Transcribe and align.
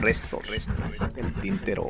Resto, 0.00 0.40
resto, 0.48 0.72
el 1.16 1.32
tintero. 1.34 1.88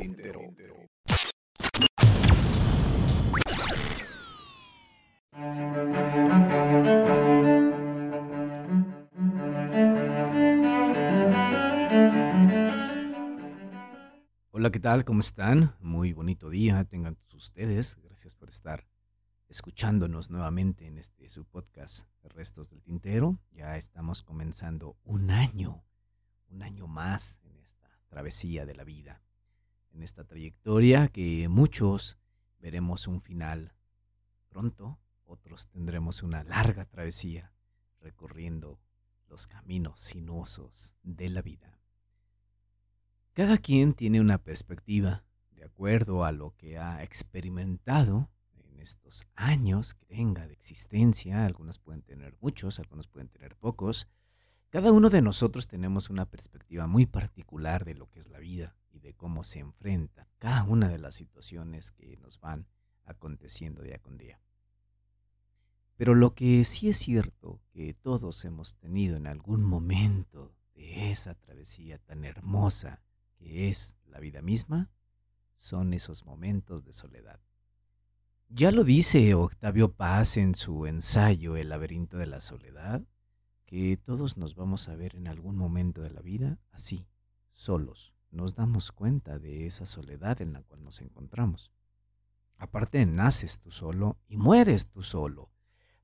Hola, 14.51 14.71
¿qué 14.71 14.79
tal? 14.79 15.05
¿Cómo 15.05 15.19
están? 15.19 15.75
Muy 15.79 16.13
bonito 16.13 16.49
día 16.49 16.83
tengan 16.85 17.15
ustedes. 17.35 17.97
Gracias 18.01 18.33
por 18.33 18.49
estar 18.49 18.87
escuchándonos 19.49 20.31
nuevamente 20.31 20.87
en 20.87 20.97
este 20.97 21.29
su 21.29 21.45
podcast 21.45 22.07
Restos 22.23 22.71
del 22.71 22.81
Tintero. 22.81 23.39
Ya 23.51 23.77
estamos 23.77 24.23
comenzando 24.23 24.97
un 25.03 25.29
año, 25.29 25.83
un 26.49 26.63
año 26.63 26.87
más 26.87 27.39
travesía 28.09 28.65
de 28.65 28.75
la 28.75 28.83
vida, 28.83 29.21
en 29.91 30.03
esta 30.03 30.23
trayectoria 30.23 31.07
que 31.07 31.47
muchos 31.47 32.17
veremos 32.59 33.07
un 33.07 33.21
final 33.21 33.73
pronto, 34.49 34.99
otros 35.25 35.67
tendremos 35.67 36.23
una 36.23 36.43
larga 36.43 36.85
travesía 36.85 37.53
recorriendo 38.01 38.79
los 39.27 39.47
caminos 39.47 39.99
sinuosos 39.99 40.95
de 41.03 41.29
la 41.29 41.41
vida. 41.41 41.79
Cada 43.33 43.57
quien 43.57 43.93
tiene 43.93 44.19
una 44.19 44.39
perspectiva 44.39 45.23
de 45.51 45.63
acuerdo 45.63 46.25
a 46.25 46.31
lo 46.31 46.55
que 46.57 46.77
ha 46.77 47.03
experimentado 47.03 48.29
en 48.55 48.79
estos 48.79 49.27
años 49.35 49.93
que 49.93 50.05
tenga 50.05 50.47
de 50.47 50.53
existencia. 50.53 51.45
Algunos 51.45 51.79
pueden 51.79 52.01
tener 52.01 52.35
muchos, 52.41 52.79
algunos 52.79 53.07
pueden 53.07 53.29
tener 53.29 53.55
pocos. 53.55 54.07
Cada 54.69 54.91
uno 54.91 55.09
de 55.09 55.23
nosotros 55.23 55.67
tenemos 55.67 56.11
una 56.11 56.25
perspectiva 56.25 56.85
muy 56.85 57.07
particular 57.07 57.85
de 57.85 57.95
lo 57.95 58.07
que 58.11 58.19
es 58.19 58.29
la 58.29 58.37
vida 58.37 58.75
y 58.91 58.99
de 58.99 59.15
cómo 59.15 59.43
se 59.43 59.59
enfrenta 59.59 60.27
cada 60.37 60.63
una 60.63 60.89
de 60.89 60.99
las 60.99 61.15
situaciones 61.15 61.91
que 61.91 62.17
nos 62.17 62.39
van 62.39 62.67
aconteciendo 63.03 63.81
día 63.81 63.97
con 63.97 64.19
día. 64.19 64.39
Pero 65.95 66.13
lo 66.13 66.35
que 66.35 66.63
sí 66.65 66.87
es 66.87 66.97
cierto 66.97 67.59
que 67.71 67.95
todos 67.95 68.45
hemos 68.45 68.75
tenido 68.75 69.17
en 69.17 69.25
algún 69.25 69.63
momento 69.63 70.53
de 70.75 71.11
esa 71.11 71.33
travesía 71.33 71.97
tan 71.97 72.23
hermosa 72.23 73.01
que 73.37 73.69
es 73.69 73.97
la 74.05 74.19
vida 74.19 74.43
misma, 74.43 74.91
son 75.55 75.95
esos 75.95 76.25
momentos 76.25 76.85
de 76.85 76.93
soledad. 76.93 77.39
Ya 78.49 78.71
lo 78.71 78.83
dice 78.83 79.33
Octavio 79.33 79.93
Paz 79.93 80.37
en 80.37 80.53
su 80.53 80.85
ensayo 80.85 81.57
El 81.57 81.69
laberinto 81.69 82.17
de 82.17 82.27
la 82.27 82.39
soledad, 82.39 83.03
que 83.69 83.97
todos 83.97 84.35
nos 84.35 84.55
vamos 84.55 84.89
a 84.89 84.95
ver 84.95 85.15
en 85.15 85.27
algún 85.27 85.55
momento 85.55 86.01
de 86.01 86.09
la 86.09 86.23
vida 86.23 86.57
así, 86.71 87.05
solos. 87.51 88.15
Nos 88.31 88.55
damos 88.55 88.91
cuenta 88.91 89.37
de 89.37 89.67
esa 89.67 89.85
soledad 89.85 90.41
en 90.41 90.53
la 90.53 90.63
cual 90.63 90.83
nos 90.83 91.01
encontramos. 91.01 91.71
Aparte, 92.57 93.05
naces 93.05 93.59
tú 93.59 93.69
solo 93.69 94.17
y 94.27 94.37
mueres 94.37 94.89
tú 94.89 95.03
solo. 95.03 95.51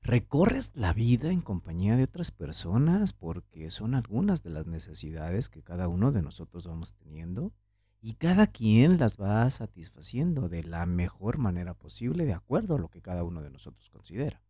Recorres 0.00 0.76
la 0.76 0.92
vida 0.92 1.32
en 1.32 1.40
compañía 1.40 1.96
de 1.96 2.04
otras 2.04 2.30
personas 2.30 3.12
porque 3.12 3.68
son 3.70 3.96
algunas 3.96 4.44
de 4.44 4.50
las 4.50 4.68
necesidades 4.68 5.48
que 5.48 5.64
cada 5.64 5.88
uno 5.88 6.12
de 6.12 6.22
nosotros 6.22 6.68
vamos 6.68 6.94
teniendo 6.94 7.52
y 8.00 8.14
cada 8.14 8.46
quien 8.46 8.96
las 8.96 9.16
va 9.16 9.50
satisfaciendo 9.50 10.48
de 10.48 10.62
la 10.62 10.86
mejor 10.86 11.38
manera 11.38 11.74
posible 11.74 12.26
de 12.26 12.34
acuerdo 12.34 12.76
a 12.76 12.78
lo 12.78 12.90
que 12.90 13.02
cada 13.02 13.24
uno 13.24 13.42
de 13.42 13.50
nosotros 13.50 13.90
considera. 13.90 14.45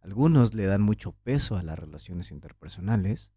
Algunos 0.00 0.54
le 0.54 0.66
dan 0.66 0.82
mucho 0.82 1.12
peso 1.12 1.56
a 1.56 1.62
las 1.62 1.78
relaciones 1.78 2.30
interpersonales, 2.30 3.32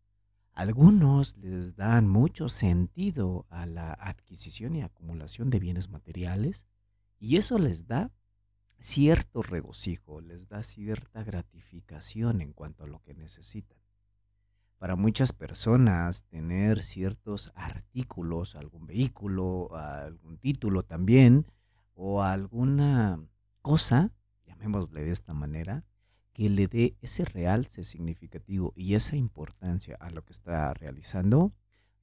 algunos 0.54 1.38
les 1.38 1.76
dan 1.76 2.08
mucho 2.08 2.48
sentido 2.48 3.46
a 3.50 3.66
la 3.66 3.92
adquisición 3.94 4.76
y 4.76 4.84
acumulación 4.84 5.50
de 5.50 5.60
bienes 5.60 5.90
materiales 5.90 6.68
y 7.20 7.38
eso 7.38 7.58
les 7.58 7.88
da 7.88 8.12
cierto 8.80 9.42
regocijo, 9.42 10.22
les 10.22 10.50
da 10.50 10.62
cierta 10.62 11.24
gratificación 11.24 12.42
en 12.42 12.54
cuanto 12.54 12.84
a 12.84 12.88
lo 12.88 13.02
que 13.02 13.14
necesitan. 13.14 13.78
Para 14.78 14.96
muchas 14.98 15.32
personas, 15.32 16.26
tener 16.26 16.84
ciertos 16.84 17.52
artículos, 17.56 18.56
algún 18.56 18.86
vehículo, 18.86 19.74
algún 19.76 20.38
título 20.38 20.84
también, 20.84 21.48
o 21.94 22.22
alguna 22.22 23.26
cosa, 23.62 24.12
llamémosle 24.46 25.02
de 25.02 25.12
esta 25.12 25.34
manera, 25.34 25.86
que 26.34 26.50
le 26.50 26.68
dé 26.68 26.98
ese 27.02 27.26
realce 27.26 27.84
significativo 27.84 28.74
y 28.76 28.96
esa 28.96 29.16
importancia 29.16 29.96
a 30.00 30.10
lo 30.10 30.26
que 30.26 30.34
está 30.34 30.74
realizando, 30.74 31.54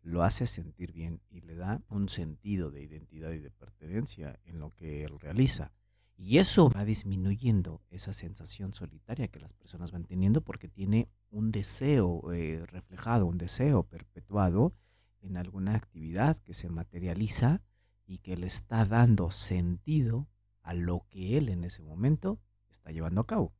lo 0.02 0.22
hace 0.22 0.46
sentir 0.46 0.92
bien 0.92 1.20
y 1.28 1.42
le 1.42 1.56
da 1.56 1.82
un 1.88 2.08
sentido 2.08 2.70
de 2.70 2.82
identidad 2.82 3.32
y 3.32 3.40
de 3.40 3.50
pertenencia 3.50 4.38
en 4.44 4.60
lo 4.60 4.70
que 4.70 5.04
él 5.04 5.18
realiza. 5.18 5.72
Y 6.16 6.38
eso 6.38 6.68
va 6.70 6.84
disminuyendo 6.84 7.82
esa 7.90 8.12
sensación 8.12 8.72
solitaria 8.72 9.28
que 9.28 9.40
las 9.40 9.52
personas 9.52 9.90
van 9.90 10.04
teniendo 10.04 10.42
porque 10.42 10.68
tiene 10.68 11.08
un 11.30 11.50
deseo 11.50 12.32
eh, 12.32 12.64
reflejado, 12.66 13.26
un 13.26 13.38
deseo 13.38 13.84
perpetuado 13.84 14.74
en 15.22 15.36
alguna 15.36 15.74
actividad 15.74 16.36
que 16.38 16.54
se 16.54 16.68
materializa 16.68 17.62
y 18.06 18.18
que 18.18 18.36
le 18.36 18.46
está 18.46 18.84
dando 18.84 19.30
sentido 19.30 20.28
a 20.62 20.74
lo 20.74 21.06
que 21.08 21.38
él 21.38 21.48
en 21.48 21.64
ese 21.64 21.82
momento 21.82 22.38
está 22.70 22.90
llevando 22.90 23.22
a 23.22 23.26
cabo. 23.26 23.54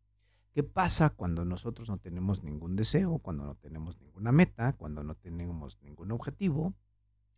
¿Qué 0.53 0.65
pasa 0.65 1.11
cuando 1.11 1.45
nosotros 1.45 1.89
no 1.89 1.99
tenemos 1.99 2.43
ningún 2.43 2.75
deseo, 2.75 3.19
cuando 3.19 3.45
no 3.45 3.55
tenemos 3.55 4.01
ninguna 4.01 4.33
meta, 4.33 4.73
cuando 4.73 5.05
no 5.05 5.15
tenemos 5.15 5.79
ningún 5.83 6.11
objetivo? 6.11 6.75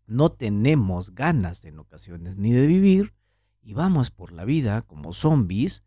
No 0.06 0.32
tenemos 0.32 1.14
ganas 1.14 1.64
en 1.64 1.78
ocasiones 1.78 2.36
ni 2.36 2.52
de 2.52 2.66
vivir 2.66 3.14
y 3.60 3.74
vamos 3.74 4.10
por 4.10 4.32
la 4.32 4.44
vida 4.44 4.82
como 4.82 5.12
zombies, 5.12 5.84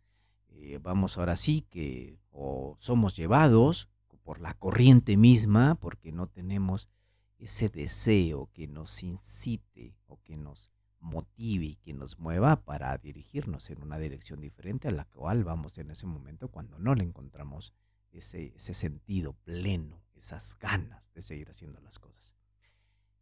eh, 0.50 0.80
vamos 0.81 1.18
ahora 1.18 1.36
sí 1.36 1.62
que 1.69 2.19
o 2.30 2.75
somos 2.78 3.16
llevados 3.16 3.90
por 4.24 4.40
la 4.40 4.53
corriente 4.56 5.18
misma 5.18 5.75
porque 5.75 6.12
no 6.12 6.28
tenemos 6.28 6.90
ese 7.38 7.69
deseo 7.69 8.50
que 8.53 8.68
nos 8.68 9.03
incite 9.03 9.96
o 10.07 10.19
que 10.24 10.36
nos 10.36 10.72
motive 11.05 11.66
y 11.66 11.75
que 11.77 11.93
nos 11.93 12.19
mueva 12.19 12.63
para 12.63 12.97
dirigirnos 12.97 13.69
en 13.69 13.81
una 13.81 13.99
dirección 13.99 14.41
diferente 14.41 14.88
a 14.88 14.91
la 14.91 15.05
cual 15.05 15.43
vamos 15.43 15.77
en 15.77 15.91
ese 15.91 16.07
momento 16.07 16.49
cuando 16.49 16.79
no 16.79 16.95
le 16.95 17.03
encontramos 17.03 17.73
ese, 18.11 18.53
ese 18.55 18.73
sentido 18.73 19.33
pleno, 19.44 20.01
esas 20.15 20.57
ganas 20.59 21.11
de 21.13 21.21
seguir 21.21 21.49
haciendo 21.49 21.79
las 21.81 21.99
cosas. 21.99 22.35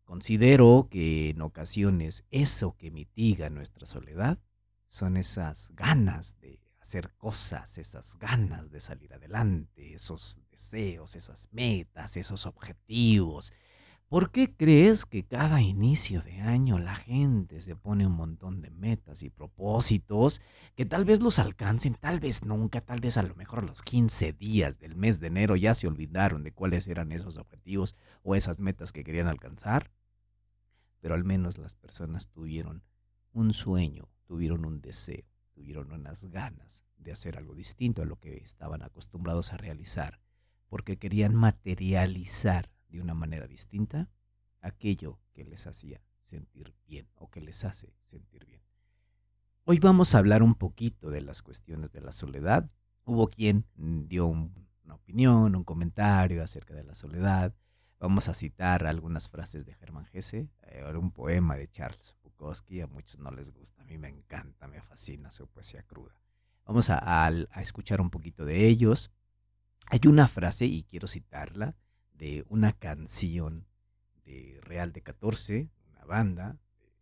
Considero 0.05 0.87
que 0.89 1.29
en 1.29 1.41
ocasiones 1.41 2.25
eso 2.31 2.75
que 2.77 2.91
mitiga 2.91 3.49
nuestra 3.49 3.85
soledad 3.85 4.39
son 4.87 5.17
esas 5.17 5.71
ganas 5.75 6.39
de 6.39 6.59
hacer 6.79 7.13
cosas, 7.15 7.77
esas 7.77 8.17
ganas 8.19 8.69
de 8.69 8.79
salir 8.79 9.13
adelante, 9.13 9.93
esos 9.93 10.39
deseos, 10.51 11.15
esas 11.15 11.47
metas, 11.51 12.17
esos 12.17 12.45
objetivos. 12.45 13.53
¿Por 14.07 14.31
qué 14.31 14.55
crees 14.55 15.05
que 15.05 15.25
cada 15.25 15.61
inicio 15.61 16.21
de 16.21 16.41
año 16.41 16.77
la 16.77 16.93
gente 16.93 17.59
se 17.61 17.75
pone 17.75 18.05
un 18.05 18.13
montón 18.13 18.61
de 18.61 18.69
metas 18.69 19.23
y 19.23 19.31
propósitos 19.31 20.41
que 20.75 20.85
tal 20.85 21.03
vez 21.03 21.21
los 21.21 21.39
alcancen, 21.39 21.95
tal 21.95 22.19
vez 22.19 22.45
nunca, 22.45 22.81
tal 22.81 22.99
vez 22.99 23.17
a 23.17 23.23
lo 23.23 23.33
mejor 23.35 23.63
los 23.63 23.81
15 23.81 24.33
días 24.33 24.77
del 24.79 24.95
mes 24.95 25.19
de 25.19 25.27
enero 25.27 25.55
ya 25.55 25.73
se 25.73 25.87
olvidaron 25.87 26.43
de 26.43 26.53
cuáles 26.53 26.87
eran 26.87 27.11
esos 27.11 27.37
objetivos 27.37 27.95
o 28.21 28.35
esas 28.35 28.59
metas 28.59 28.91
que 28.91 29.03
querían 29.03 29.27
alcanzar? 29.27 29.89
pero 31.03 31.15
al 31.15 31.25
menos 31.25 31.57
las 31.57 31.75
personas 31.75 32.29
tuvieron 32.29 32.81
un 33.33 33.51
sueño, 33.51 34.09
tuvieron 34.25 34.63
un 34.63 34.79
deseo, 34.79 35.25
tuvieron 35.51 35.91
unas 35.91 36.27
ganas 36.27 36.85
de 36.95 37.11
hacer 37.11 37.37
algo 37.37 37.53
distinto 37.55 38.01
a 38.01 38.05
lo 38.05 38.15
que 38.21 38.37
estaban 38.37 38.81
acostumbrados 38.83 39.51
a 39.51 39.57
realizar, 39.57 40.21
porque 40.69 40.97
querían 40.97 41.35
materializar 41.35 42.71
de 42.97 43.01
una 43.01 43.13
manera 43.13 43.47
distinta 43.47 44.09
aquello 44.61 45.19
que 45.33 45.43
les 45.43 45.67
hacía 45.67 46.01
sentir 46.21 46.73
bien 46.85 47.09
o 47.15 47.29
que 47.29 47.41
les 47.41 47.65
hace 47.65 47.93
sentir 48.01 48.45
bien. 48.45 48.61
Hoy 49.65 49.79
vamos 49.79 50.13
a 50.13 50.19
hablar 50.19 50.43
un 50.43 50.55
poquito 50.55 51.09
de 51.09 51.21
las 51.21 51.41
cuestiones 51.41 51.91
de 51.91 52.01
la 52.01 52.11
soledad. 52.11 52.69
Hubo 53.03 53.27
quien 53.27 53.65
dio 53.75 54.27
una 54.27 54.95
opinión, 54.95 55.55
un 55.55 55.63
comentario 55.63 56.43
acerca 56.43 56.73
de 56.73 56.83
la 56.83 56.95
soledad. 56.95 57.53
Vamos 57.99 58.29
a 58.29 58.33
citar 58.33 58.85
algunas 58.85 59.29
frases 59.29 59.65
de 59.65 59.73
Germán 59.73 60.07
Hesse, 60.11 60.49
eh, 60.61 60.83
un 60.95 61.11
poema 61.11 61.55
de 61.55 61.67
Charles 61.69 62.15
Bukowski, 62.23 62.81
a 62.81 62.87
muchos 62.87 63.19
no 63.19 63.31
les 63.31 63.51
gusta, 63.51 63.81
a 63.81 63.85
mí 63.85 63.97
me 63.97 64.09
encanta, 64.09 64.67
me 64.67 64.81
fascina 64.81 65.31
su 65.31 65.47
poesía 65.47 65.83
cruda. 65.83 66.15
Vamos 66.65 66.89
a, 66.89 67.31
escuchar 67.55 68.01
un 68.01 68.09
poquito 68.09 68.45
de 68.45 68.67
ellos. 68.67 69.11
Hay 69.87 70.01
una 70.07 70.27
frase, 70.27 70.65
y 70.65 70.83
quiero 70.83 71.07
citarla, 71.07 71.75
una 72.49 72.71
canción 72.71 73.67
de 74.25 74.59
Real 74.61 74.91
de 74.93 75.01
14, 75.01 75.71
una 75.91 76.05
banda 76.05 76.57
de 76.79 76.93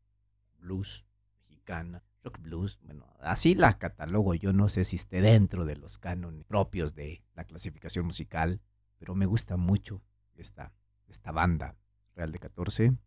blues 0.60 1.06
mexicana, 1.38 2.04
rock 2.24 2.40
blues, 2.40 2.80
bueno, 2.84 3.08
así 3.20 3.56
la 3.56 3.78
catalogo, 3.78 4.34
yo 4.36 4.54
no 4.54 4.70
sé 4.70 4.84
si 4.84 4.96
esté 4.96 5.22
dentro 5.22 5.66
de 5.66 5.76
los 5.76 5.98
cánones 5.98 6.46
propios 6.46 6.96
de 6.96 7.24
la 7.36 7.44
clasificación 7.44 8.06
musical, 8.06 8.62
pero 8.98 9.16
me 9.16 9.26
gusta 9.26 9.58
mucho 9.58 10.02
esta 10.36 10.74
esta 11.12 11.32
banda 11.32 11.76
Real 12.16 12.32
de 12.32 12.40
14. 12.40 12.98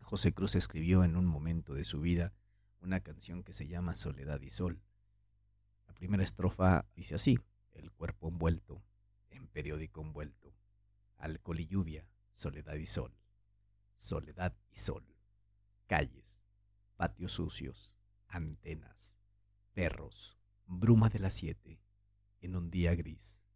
José 0.00 0.34
Cruz 0.34 0.56
escribió 0.56 1.04
en 1.04 1.16
un 1.16 1.26
momento 1.26 1.74
de 1.74 1.84
su 1.84 2.00
vida 2.00 2.32
una 2.80 3.00
canción 3.00 3.44
que 3.44 3.52
se 3.52 3.68
llama 3.68 3.94
Soledad 3.94 4.40
y 4.40 4.50
Sol. 4.50 4.82
La 5.86 5.94
primera 5.94 6.22
estrofa 6.22 6.86
dice 6.96 7.14
así, 7.14 7.38
el 7.72 7.92
cuerpo 7.92 8.28
envuelto 8.28 8.82
en 9.30 9.46
periódico 9.48 10.02
envuelto, 10.02 10.51
alcohol 11.22 11.60
y 11.60 11.68
lluvia, 11.68 12.06
soledad 12.32 12.74
y 12.74 12.86
sol, 12.86 13.16
soledad 13.96 14.52
y 14.70 14.76
sol, 14.76 15.04
calles, 15.86 16.44
patios 16.96 17.32
sucios, 17.32 17.98
antenas, 18.28 19.16
perros, 19.72 20.36
bruma 20.66 21.08
de 21.08 21.20
las 21.20 21.32
siete, 21.32 21.80
en 22.40 22.56
un 22.56 22.70
día 22.70 22.94
gris. 22.94 23.46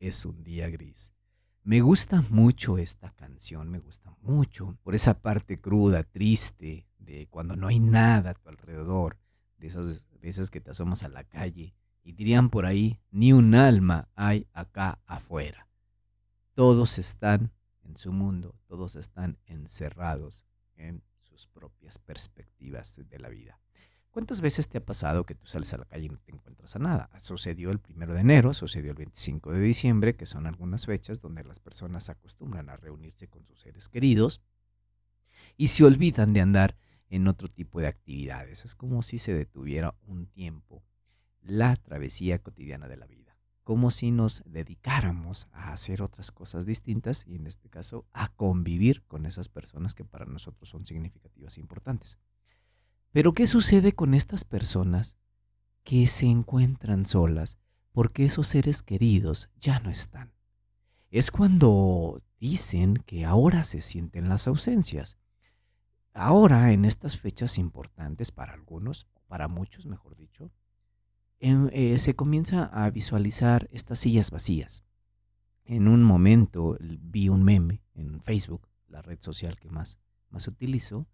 Es 0.00 0.24
un 0.24 0.42
día 0.42 0.68
gris. 0.70 1.14
Me 1.62 1.80
gusta 1.80 2.22
mucho 2.30 2.78
esta 2.78 3.10
canción, 3.10 3.70
me 3.70 3.78
gusta 3.78 4.16
mucho 4.20 4.78
por 4.82 4.94
esa 4.94 5.20
parte 5.20 5.58
cruda, 5.58 6.02
triste, 6.02 6.86
de 6.98 7.26
cuando 7.28 7.56
no 7.56 7.66
hay 7.66 7.78
nada 7.78 8.30
a 8.30 8.34
tu 8.34 8.48
alrededor, 8.48 9.18
de 9.58 9.66
esas 9.66 10.08
veces 10.20 10.50
que 10.50 10.60
te 10.60 10.70
asomas 10.70 11.02
a 11.02 11.08
la 11.08 11.24
calle 11.24 11.74
y 12.02 12.12
dirían 12.12 12.50
por 12.50 12.66
ahí, 12.66 13.00
ni 13.10 13.32
un 13.32 13.54
alma 13.54 14.08
hay 14.14 14.46
acá 14.52 15.00
afuera. 15.06 15.68
Todos 16.56 16.98
están 16.98 17.52
en 17.82 17.98
su 17.98 18.12
mundo, 18.12 18.54
todos 18.66 18.96
están 18.96 19.38
encerrados 19.44 20.46
en 20.74 21.04
sus 21.18 21.46
propias 21.46 21.98
perspectivas 21.98 22.98
de 23.10 23.18
la 23.18 23.28
vida. 23.28 23.60
¿Cuántas 24.10 24.40
veces 24.40 24.70
te 24.70 24.78
ha 24.78 24.84
pasado 24.84 25.26
que 25.26 25.34
tú 25.34 25.46
sales 25.46 25.74
a 25.74 25.76
la 25.76 25.84
calle 25.84 26.06
y 26.06 26.08
no 26.08 26.16
te 26.16 26.32
encuentras 26.32 26.74
a 26.74 26.78
nada? 26.78 27.10
Sucedió 27.18 27.70
el 27.70 27.78
primero 27.78 28.14
de 28.14 28.22
enero, 28.22 28.54
sucedió 28.54 28.92
el 28.92 28.96
25 28.96 29.52
de 29.52 29.60
diciembre, 29.60 30.16
que 30.16 30.24
son 30.24 30.46
algunas 30.46 30.86
fechas 30.86 31.20
donde 31.20 31.44
las 31.44 31.60
personas 31.60 32.08
acostumbran 32.08 32.70
a 32.70 32.76
reunirse 32.76 33.28
con 33.28 33.44
sus 33.44 33.60
seres 33.60 33.90
queridos 33.90 34.40
y 35.58 35.68
se 35.68 35.84
olvidan 35.84 36.32
de 36.32 36.40
andar 36.40 36.78
en 37.10 37.28
otro 37.28 37.48
tipo 37.48 37.82
de 37.82 37.88
actividades. 37.88 38.64
Es 38.64 38.74
como 38.74 39.02
si 39.02 39.18
se 39.18 39.34
detuviera 39.34 39.94
un 40.06 40.26
tiempo 40.26 40.82
la 41.42 41.76
travesía 41.76 42.38
cotidiana 42.38 42.88
de 42.88 42.96
la 42.96 43.06
vida, 43.06 43.25
como 43.66 43.90
si 43.90 44.12
nos 44.12 44.44
dedicáramos 44.46 45.48
a 45.50 45.72
hacer 45.72 46.00
otras 46.00 46.30
cosas 46.30 46.66
distintas 46.66 47.26
y 47.26 47.34
en 47.34 47.48
este 47.48 47.68
caso 47.68 48.06
a 48.12 48.28
convivir 48.28 49.02
con 49.08 49.26
esas 49.26 49.48
personas 49.48 49.96
que 49.96 50.04
para 50.04 50.24
nosotros 50.24 50.68
son 50.68 50.86
significativas 50.86 51.56
e 51.56 51.62
importantes. 51.62 52.20
Pero 53.10 53.32
¿qué 53.32 53.48
sucede 53.48 53.90
con 53.90 54.14
estas 54.14 54.44
personas 54.44 55.16
que 55.82 56.06
se 56.06 56.26
encuentran 56.26 57.06
solas 57.06 57.58
porque 57.90 58.26
esos 58.26 58.46
seres 58.46 58.84
queridos 58.84 59.50
ya 59.58 59.80
no 59.80 59.90
están? 59.90 60.32
Es 61.10 61.32
cuando 61.32 62.22
dicen 62.38 62.98
que 62.98 63.24
ahora 63.24 63.64
se 63.64 63.80
sienten 63.80 64.28
las 64.28 64.46
ausencias. 64.46 65.18
Ahora, 66.12 66.70
en 66.70 66.84
estas 66.84 67.18
fechas 67.18 67.58
importantes 67.58 68.30
para 68.30 68.52
algunos, 68.52 69.08
para 69.26 69.48
muchos, 69.48 69.86
mejor 69.86 70.14
dicho, 70.14 70.52
eh, 71.40 71.98
se 71.98 72.16
comienza 72.16 72.64
a 72.64 72.90
visualizar 72.90 73.68
estas 73.72 73.98
sillas 73.98 74.30
vacías. 74.30 74.82
En 75.64 75.88
un 75.88 76.02
momento 76.02 76.78
vi 76.80 77.28
un 77.28 77.42
meme 77.42 77.82
en 77.94 78.22
Facebook, 78.22 78.68
la 78.88 79.02
red 79.02 79.18
social 79.20 79.58
que 79.58 79.68
más, 79.68 79.98
más 80.30 80.46
utilizo, 80.48 81.06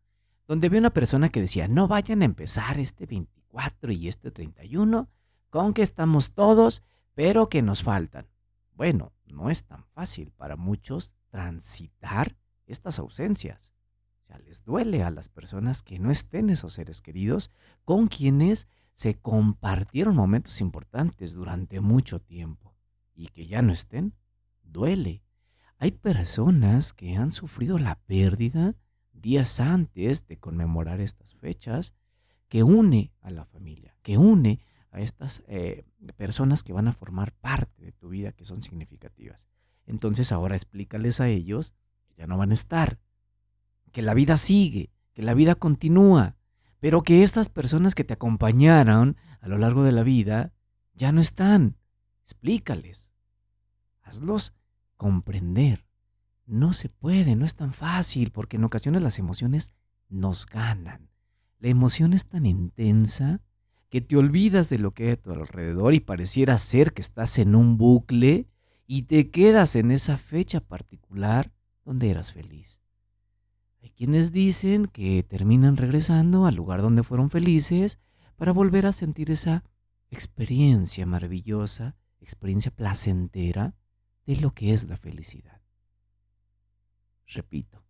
donde 0.47 0.69
vi 0.69 0.79
una 0.79 0.93
persona 0.93 1.29
que 1.29 1.41
decía, 1.41 1.69
no 1.69 1.89
vayan 1.89 2.23
a 2.23 2.27
empezar 2.27 2.79
este 2.79 3.07
24 3.07 3.93
y 3.93 4.09
este 4.09 4.31
31 4.31 5.09
con 5.51 5.75
que 5.75 5.83
estamos 5.83 6.35
todos, 6.35 6.83
pero 7.15 7.49
que 7.49 7.63
nos 7.63 7.83
faltan. 7.83 8.29
Bueno, 8.75 9.13
no 9.27 9.51
es 9.51 9.65
tan 9.65 9.85
fácil 9.95 10.33
para 10.33 10.57
muchos 10.57 11.15
transitar 11.31 12.37
estas 12.67 12.99
ausencias. 12.99 13.75
O 14.23 14.27
sea, 14.27 14.39
les 14.39 14.65
duele 14.65 15.03
a 15.03 15.11
las 15.11 15.29
personas 15.29 15.83
que 15.83 15.99
no 15.99 16.11
estén 16.11 16.51
esos 16.51 16.75
seres 16.75 17.03
queridos 17.03 17.51
con 17.85 18.09
quienes 18.09 18.69
se 18.93 19.19
compartieron 19.19 20.17
momentos 20.17 20.61
importantes 20.61 21.35
durante 21.35 21.81
mucho 21.81 22.21
tiempo 22.21 22.75
y 23.15 23.29
que 23.29 23.47
ya 23.47 23.63
no 23.63 23.73
estén, 23.73 24.15
duele. 24.63 25.23
Hay 25.79 25.93
personas 25.93 26.93
que 26.93 27.17
han 27.17 27.33
sufrido 27.33 27.79
la 27.79 28.01
pérdida 28.07 28.75
días 29.23 29.61
antes 29.61 30.27
de 30.27 30.39
conmemorar 30.39 31.01
estas 31.01 31.35
fechas, 31.35 31.95
que 32.49 32.63
une 32.63 33.13
a 33.21 33.31
la 33.31 33.45
familia, 33.45 33.97
que 34.03 34.19
une 34.19 34.61
a 34.91 35.01
estas 35.01 35.43
eh, 35.47 35.85
personas 36.17 36.63
que 36.63 36.75
van 36.75 36.89
a 36.89 36.93
formar 36.93 37.33
parte 37.33 37.85
de 37.85 37.93
tu 37.93 38.11
vida, 38.11 38.33
que 38.33 38.45
son 38.45 38.63
significativas. 38.63 39.49
Entonces 39.87 40.33
ahora 40.33 40.57
explícales 40.57 41.21
a 41.21 41.29
ellos 41.29 41.75
que 42.07 42.15
ya 42.17 42.27
no 42.27 42.37
van 42.37 42.51
a 42.51 42.55
estar, 42.55 42.99
que 43.93 44.03
la 44.03 44.13
vida 44.13 44.37
sigue, 44.37 44.93
que 45.15 45.23
la 45.23 45.35
vida 45.35 45.55
continúa, 45.55 46.37
pero 46.83 47.03
que 47.03 47.23
estas 47.23 47.49
personas 47.49 47.95
que 47.95 48.03
te 48.03 48.15
acompañaron 48.15 49.17
a 49.41 49.47
lo 49.47 49.57
largo 49.57 49.85
de 49.85 49.93
la 49.93 50.03
vida 50.03 50.53
ya 50.95 51.13
no 51.13 51.21
están. 51.21 51.79
Explícales, 52.21 53.15
hazlos 54.03 54.55
comprender 54.97 55.87
no 56.47 56.73
se 56.73 56.89
puede, 56.89 57.37
no 57.37 57.45
es 57.45 57.57
tan 57.57 57.73
fácil, 57.73 58.31
porque 58.31 58.57
en 58.57 58.65
ocasiones 58.65 59.01
las 59.01 59.19
emociones 59.19 59.73
nos 60.09 60.47
ganan. 60.47 61.09
La 61.59 61.69
emoción 61.69 62.13
es 62.13 62.29
tan 62.29 62.45
intensa 62.45 63.41
que 63.89 64.01
te 64.01 64.17
olvidas 64.17 64.69
de 64.69 64.79
lo 64.79 64.91
que 64.91 65.05
hay 65.05 65.11
a 65.11 65.21
tu 65.21 65.31
alrededor 65.31 65.95
y 65.95 66.01
pareciera 66.01 66.59
ser 66.59 66.93
que 66.93 67.03
estás 67.03 67.39
en 67.39 67.55
un 67.55 67.79
bucle 67.79 68.49
y 68.87 69.03
te 69.03 69.31
quedas 69.31 69.77
en 69.77 69.93
esa 69.93 70.19
fecha 70.19 70.61
particular 70.61 71.53
donde 71.85 72.11
eras 72.11 72.33
feliz. 72.33 72.82
Hay 73.83 73.91
quienes 73.91 74.31
dicen 74.31 74.87
que 74.87 75.25
terminan 75.25 75.77
regresando 75.77 76.47
al 76.47 76.55
lugar 76.55 76.83
donde 76.83 77.03
fueron 77.03 77.31
felices 77.31 77.99
para 78.37 78.53
volver 78.53 78.87
a 78.87 78.93
sentir 78.93 79.33
esa 79.33 79.65
experiencia 80.09 81.05
maravillosa, 81.05 81.97
experiencia 82.21 82.71
placentera 82.71 83.75
de 84.25 84.37
lo 84.37 84.53
que 84.53 84.73
es 84.73 84.89
la 84.89 84.97
felicidad. 84.97 85.61
Repito, 87.27 87.85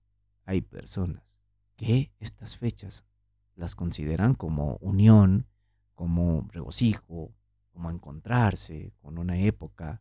hay 0.44 0.62
personas 0.62 1.41
que 1.77 2.12
estas 2.21 2.56
fechas 2.56 3.05
las 3.55 3.75
consideran 3.75 4.35
como 4.35 4.77
unión, 4.81 5.47
como 5.94 6.49
regocijo, 6.53 7.35
como 7.69 7.91
encontrarse 7.91 8.94
con 8.99 9.19
una 9.19 9.39
época 9.39 10.00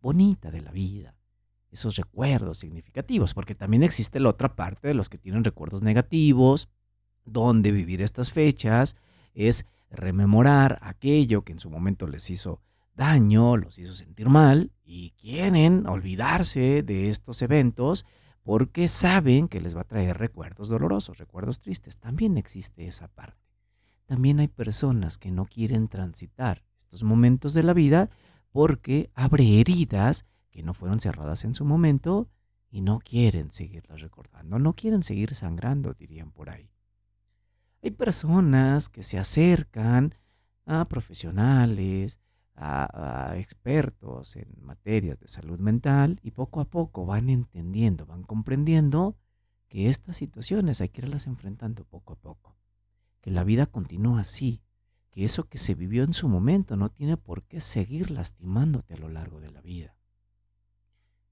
bonita 0.00 0.50
de 0.50 0.60
la 0.60 0.70
vida, 0.70 1.14
esos 1.70 1.96
recuerdos 1.96 2.58
significativos, 2.58 3.34
porque 3.34 3.54
también 3.54 3.82
existe 3.82 4.20
la 4.20 4.28
otra 4.28 4.56
parte 4.56 4.88
de 4.88 4.94
los 4.94 5.08
que 5.08 5.18
tienen 5.18 5.44
recuerdos 5.44 5.82
negativos, 5.82 6.68
donde 7.24 7.72
vivir 7.72 8.02
estas 8.02 8.32
fechas 8.32 8.96
es 9.34 9.66
rememorar 9.90 10.78
aquello 10.82 11.42
que 11.42 11.52
en 11.52 11.58
su 11.58 11.70
momento 11.70 12.06
les 12.06 12.30
hizo 12.30 12.60
daño, 12.94 13.56
los 13.56 13.78
hizo 13.78 13.94
sentir 13.94 14.28
mal 14.28 14.72
y 14.84 15.10
quieren 15.12 15.86
olvidarse 15.86 16.82
de 16.82 17.08
estos 17.08 17.42
eventos 17.42 18.04
porque 18.42 18.88
saben 18.88 19.48
que 19.48 19.60
les 19.60 19.76
va 19.76 19.82
a 19.82 19.88
traer 19.88 20.18
recuerdos 20.18 20.68
dolorosos, 20.68 21.18
recuerdos 21.18 21.60
tristes. 21.60 21.98
También 21.98 22.36
existe 22.36 22.86
esa 22.86 23.08
parte. 23.08 23.38
También 24.06 24.40
hay 24.40 24.48
personas 24.48 25.18
que 25.18 25.30
no 25.30 25.44
quieren 25.46 25.88
transitar 25.88 26.64
estos 26.78 27.04
momentos 27.04 27.54
de 27.54 27.62
la 27.62 27.74
vida 27.74 28.10
porque 28.50 29.10
abre 29.14 29.60
heridas 29.60 30.26
que 30.50 30.62
no 30.62 30.74
fueron 30.74 31.00
cerradas 31.00 31.44
en 31.44 31.54
su 31.54 31.64
momento 31.64 32.28
y 32.70 32.82
no 32.82 33.00
quieren 33.00 33.50
seguirlas 33.50 34.00
recordando, 34.00 34.58
no 34.58 34.72
quieren 34.72 35.02
seguir 35.02 35.34
sangrando, 35.34 35.94
dirían 35.94 36.30
por 36.30 36.50
ahí. 36.50 36.70
Hay 37.82 37.90
personas 37.92 38.88
que 38.88 39.02
se 39.02 39.18
acercan 39.18 40.14
a 40.66 40.84
profesionales, 40.84 42.20
a, 42.54 43.34
expertos 43.38 44.36
en 44.36 44.48
materias 44.60 45.18
de 45.18 45.28
salud 45.28 45.58
mental 45.58 46.20
y 46.22 46.32
poco 46.32 46.60
a 46.60 46.64
poco 46.66 47.06
van 47.06 47.30
entendiendo, 47.30 48.06
van 48.06 48.22
comprendiendo 48.22 49.16
que 49.68 49.88
estas 49.88 50.16
situaciones 50.16 50.80
hay 50.80 50.90
que 50.90 51.02
irlas 51.02 51.26
enfrentando 51.26 51.84
poco 51.84 52.14
a 52.14 52.16
poco, 52.16 52.58
que 53.20 53.30
la 53.30 53.44
vida 53.44 53.66
continúa 53.66 54.20
así, 54.20 54.62
que 55.10 55.24
eso 55.24 55.48
que 55.48 55.58
se 55.58 55.74
vivió 55.74 56.04
en 56.04 56.12
su 56.12 56.28
momento 56.28 56.76
no 56.76 56.90
tiene 56.90 57.16
por 57.16 57.44
qué 57.44 57.60
seguir 57.60 58.10
lastimándote 58.10 58.94
a 58.94 58.98
lo 58.98 59.08
largo 59.08 59.40
de 59.40 59.50
la 59.50 59.62
vida. 59.62 59.96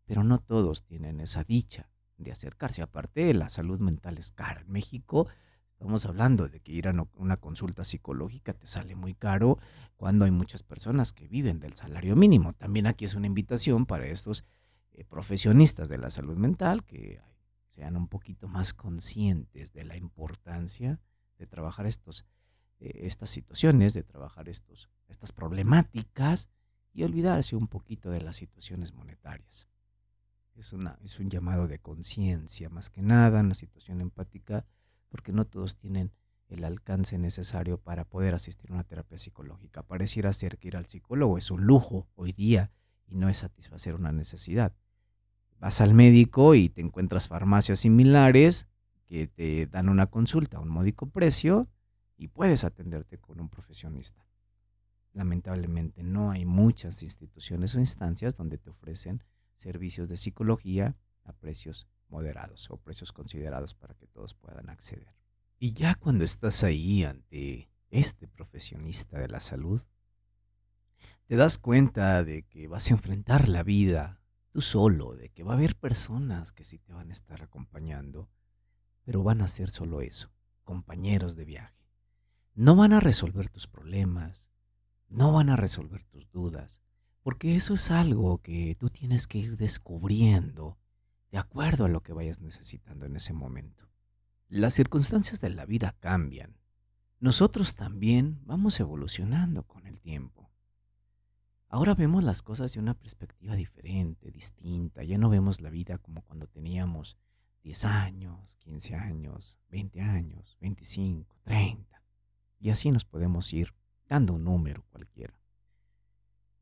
Pero 0.09 0.25
no 0.25 0.39
todos 0.39 0.83
tienen 0.83 1.21
esa 1.21 1.45
dicha 1.45 1.89
de 2.17 2.33
acercarse. 2.33 2.83
Aparte, 2.83 3.33
la 3.33 3.49
salud 3.49 3.79
mental 3.79 4.19
es 4.19 4.33
cara. 4.33 4.63
En 4.63 4.73
México 4.73 5.29
Estamos 5.79 6.07
hablando 6.07 6.49
de 6.49 6.59
que 6.59 6.73
ir 6.73 6.89
a 6.89 7.09
una 7.15 7.37
consulta 7.37 7.85
psicológica 7.85 8.53
te 8.53 8.67
sale 8.67 8.97
muy 8.97 9.15
caro 9.15 9.61
cuando 9.95 10.25
hay 10.25 10.33
muchas 10.33 10.65
personas 10.65 11.13
que 11.13 11.29
viven 11.29 11.61
del 11.61 11.75
salario 11.75 12.17
mínimo. 12.17 12.53
También 12.53 12.89
aquí 12.89 13.05
es 13.05 13.15
una 13.15 13.29
invitación 13.29 13.87
para 13.87 14.07
estos 14.07 14.45
eh, 14.91 15.05
profesionistas 15.05 15.89
de 15.89 15.99
la 15.99 16.11
salud 16.11 16.37
mental 16.37 16.85
que 16.85 17.21
sean 17.69 17.97
un 17.97 18.09
poquito 18.09 18.49
más 18.49 18.75
conscientes 18.75 19.73
de 19.73 19.85
la 19.85 19.97
importancia 19.97 21.01
de 21.39 21.47
trabajar 21.47 21.87
estos, 21.87 22.27
eh, 22.81 23.03
estas 23.05 23.31
situaciones, 23.31 23.95
de 23.95 24.03
trabajar 24.03 24.49
estos, 24.49 24.89
estas 25.07 25.31
problemáticas 25.31 26.51
y 26.93 27.05
olvidarse 27.05 27.55
un 27.55 27.69
poquito 27.69 28.11
de 28.11 28.21
las 28.21 28.35
situaciones 28.35 28.95
monetarias. 28.95 29.69
Es, 30.59 30.75
es 31.05 31.21
un 31.21 31.31
llamado 31.31 31.69
de 31.69 31.79
conciencia, 31.79 32.69
más 32.69 32.91
que 32.91 33.01
nada, 33.01 33.41
una 33.41 33.55
situación 33.55 34.01
empática 34.01 34.67
porque 35.09 35.33
no 35.33 35.47
todos 35.47 35.77
tienen 35.77 36.13
el 36.49 36.65
alcance 36.65 37.19
necesario 37.19 37.79
para 37.79 38.05
poder 38.05 38.35
asistir 38.35 38.71
a 38.71 38.75
una 38.75 38.85
terapia 38.85 39.19
psicológica. 39.19 39.83
Pareciera 39.83 40.33
ser 40.33 40.59
que 40.59 40.69
ir 40.69 40.77
al 40.77 40.87
psicólogo 40.87 41.39
es 41.39 41.51
un 41.51 41.65
lujo 41.65 42.09
hoy 42.17 42.33
día 42.33 42.73
y 43.07 43.17
no 43.17 43.29
es 43.29 43.39
satisfacer 43.39 43.95
una 43.95 44.13
necesidad. 44.13 44.75
Vas 45.59 45.81
al 45.81 45.95
médico 45.95 46.55
y 46.55 46.69
te 46.69 46.81
encuentras 46.81 47.29
farmacias 47.29 47.81
similares 47.81 48.69
que 49.07 49.27
te 49.27 49.67
dan 49.67 49.89
una 49.89 50.07
consulta 50.07 50.59
a 50.59 50.61
un 50.61 50.69
módico 50.69 51.07
precio 51.11 51.69
y 52.17 52.29
puedes 52.29 52.65
atenderte 52.65 53.19
con 53.19 53.41
un 53.41 53.49
profesionista. 53.49 54.27
Lamentablemente 55.13 56.03
no 56.03 56.31
hay 56.31 56.45
muchas 56.45 57.03
instituciones 57.03 57.75
o 57.75 57.81
instancias 57.81 58.35
donde 58.35 58.59
te 58.59 58.71
ofrecen 58.71 59.23
servicios 59.59 60.09
de 60.09 60.17
psicología 60.17 60.97
a 61.25 61.33
precios 61.33 61.87
moderados 62.09 62.71
o 62.71 62.79
precios 62.79 63.13
considerados 63.13 63.75
para 63.75 63.95
que 63.95 64.07
todos 64.07 64.35
puedan 64.35 64.71
acceder. 64.71 65.15
Y 65.59 65.73
ya 65.73 65.95
cuando 65.95 66.25
estás 66.25 66.65
ahí 66.65 67.05
ante 67.05 67.71
este 67.91 68.29
profesionista 68.29 69.19
de 69.19 69.29
la 69.29 69.41
salud, 69.41 69.83
te 71.27 71.37
das 71.37 71.59
cuenta 71.59 72.25
de 72.25 72.45
que 72.45 72.69
vas 72.69 72.89
a 72.89 72.95
enfrentar 72.95 73.49
la 73.49 73.63
vida 73.63 74.23
tú 74.51 74.63
solo, 74.63 75.15
de 75.15 75.29
que 75.31 75.43
va 75.43 75.53
a 75.53 75.57
haber 75.57 75.77
personas 75.77 76.53
que 76.53 76.65
sí 76.65 76.79
te 76.79 76.93
van 76.93 77.11
a 77.11 77.13
estar 77.13 77.43
acompañando, 77.43 78.31
pero 79.05 79.23
van 79.23 79.41
a 79.41 79.49
ser 79.49 79.69
solo 79.69 80.01
eso, 80.01 80.33
compañeros 80.65 81.37
de 81.37 81.45
viaje. 81.45 81.91
No 82.55 82.77
van 82.77 82.93
a 82.93 83.01
resolver 83.01 83.49
tus 83.51 83.67
problemas, 83.67 84.51
no 85.09 85.33
van 85.33 85.51
a 85.51 85.57
resolver 85.57 86.03
tus 86.05 86.31
dudas, 86.31 86.83
porque 87.23 87.57
eso 87.57 87.75
es 87.75 87.91
algo 87.91 88.39
que 88.39 88.77
tú 88.79 88.91
tienes 88.91 89.27
que 89.27 89.39
ir 89.39 89.57
descubriendo 89.57 90.79
de 91.31 91.39
acuerdo 91.39 91.85
a 91.85 91.89
lo 91.89 92.03
que 92.03 92.13
vayas 92.13 92.41
necesitando 92.41 93.07
en 93.07 93.17
ese 93.17 93.33
momento. 93.33 93.89
Las 94.49 94.75
circunstancias 94.75 95.41
de 95.41 95.51
la 95.51 95.67
vida 95.67 95.95
cambian. 96.01 96.57
Nosotros 97.21 97.75
también 97.75 98.41
vamos 98.45 98.81
evolucionando 98.81 99.65
con 99.65 99.87
el 99.87 100.01
tiempo. 100.01 100.51
Ahora 101.69 101.95
vemos 101.95 102.25
las 102.25 102.41
cosas 102.41 102.73
de 102.73 102.81
una 102.81 102.95
perspectiva 102.95 103.55
diferente, 103.55 104.31
distinta. 104.31 105.05
Ya 105.05 105.19
no 105.19 105.29
vemos 105.29 105.61
la 105.61 105.69
vida 105.69 105.99
como 105.99 106.23
cuando 106.23 106.47
teníamos 106.47 107.19
10 107.63 107.85
años, 107.85 108.57
15 108.61 108.95
años, 108.95 109.61
20 109.69 110.01
años, 110.01 110.57
25, 110.61 111.37
30. 111.43 112.03
Y 112.61 112.71
así 112.71 112.91
nos 112.91 113.05
podemos 113.05 113.53
ir 113.53 113.75
dando 114.09 114.33
un 114.33 114.45
número 114.45 114.87
cualquiera. 114.89 115.39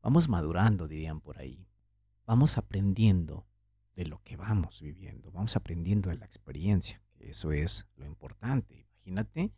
Vamos 0.07 0.29
madurando, 0.29 0.87
dirían 0.87 1.19
por 1.19 1.37
ahí. 1.37 1.67
Vamos 2.25 2.57
aprendiendo 2.57 3.45
de 3.93 4.05
lo 4.05 4.23
que 4.23 4.37
vamos 4.37 4.79
viviendo. 4.79 5.33
Vamos 5.33 5.57
aprendiendo 5.57 6.09
de 6.09 6.15
la 6.15 6.25
experiencia. 6.25 7.01
Eso 7.19 7.51
es 7.51 7.87
lo 7.97 8.05
importante. 8.05 8.87
Imagínate 8.93 9.51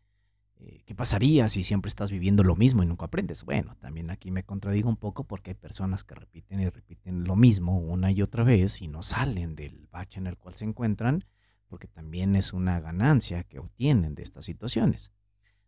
eh, 0.55 0.81
qué 0.87 0.95
pasaría 0.95 1.47
si 1.49 1.61
siempre 1.63 1.89
estás 1.89 2.09
viviendo 2.09 2.43
lo 2.43 2.55
mismo 2.55 2.81
y 2.81 2.87
nunca 2.87 3.05
aprendes. 3.05 3.45
Bueno, 3.45 3.75
también 3.75 4.09
aquí 4.09 4.31
me 4.31 4.43
contradigo 4.43 4.89
un 4.89 4.97
poco 4.97 5.23
porque 5.23 5.51
hay 5.51 5.55
personas 5.55 6.03
que 6.03 6.15
repiten 6.15 6.61
y 6.61 6.67
repiten 6.67 7.25
lo 7.25 7.35
mismo 7.35 7.77
una 7.77 8.11
y 8.11 8.23
otra 8.23 8.43
vez 8.43 8.81
y 8.81 8.87
no 8.87 9.03
salen 9.03 9.55
del 9.55 9.85
bache 9.91 10.19
en 10.19 10.25
el 10.25 10.35
cual 10.35 10.55
se 10.55 10.65
encuentran 10.65 11.25
porque 11.67 11.87
también 11.87 12.35
es 12.35 12.53
una 12.53 12.79
ganancia 12.79 13.43
que 13.43 13.59
obtienen 13.59 14.15
de 14.15 14.23
estas 14.23 14.45
situaciones. 14.45 15.11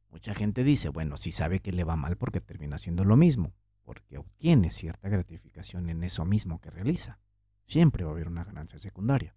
Mucha 0.09 0.33
gente 0.33 0.63
dice, 0.63 0.89
bueno, 0.89 1.17
si 1.17 1.31
sabe 1.31 1.59
que 1.59 1.71
le 1.71 1.83
va 1.83 1.95
mal 1.97 2.17
porque 2.17 2.41
termina 2.41 2.77
haciendo 2.77 3.03
lo 3.03 3.15
mismo, 3.15 3.53
porque 3.83 4.17
obtiene 4.17 4.69
cierta 4.69 5.09
gratificación 5.09 5.89
en 5.89 6.03
eso 6.03 6.25
mismo 6.25 6.59
que 6.59 6.69
realiza. 6.69 7.19
Siempre 7.63 8.03
va 8.03 8.11
a 8.11 8.13
haber 8.13 8.27
una 8.27 8.43
ganancia 8.43 8.79
secundaria. 8.79 9.35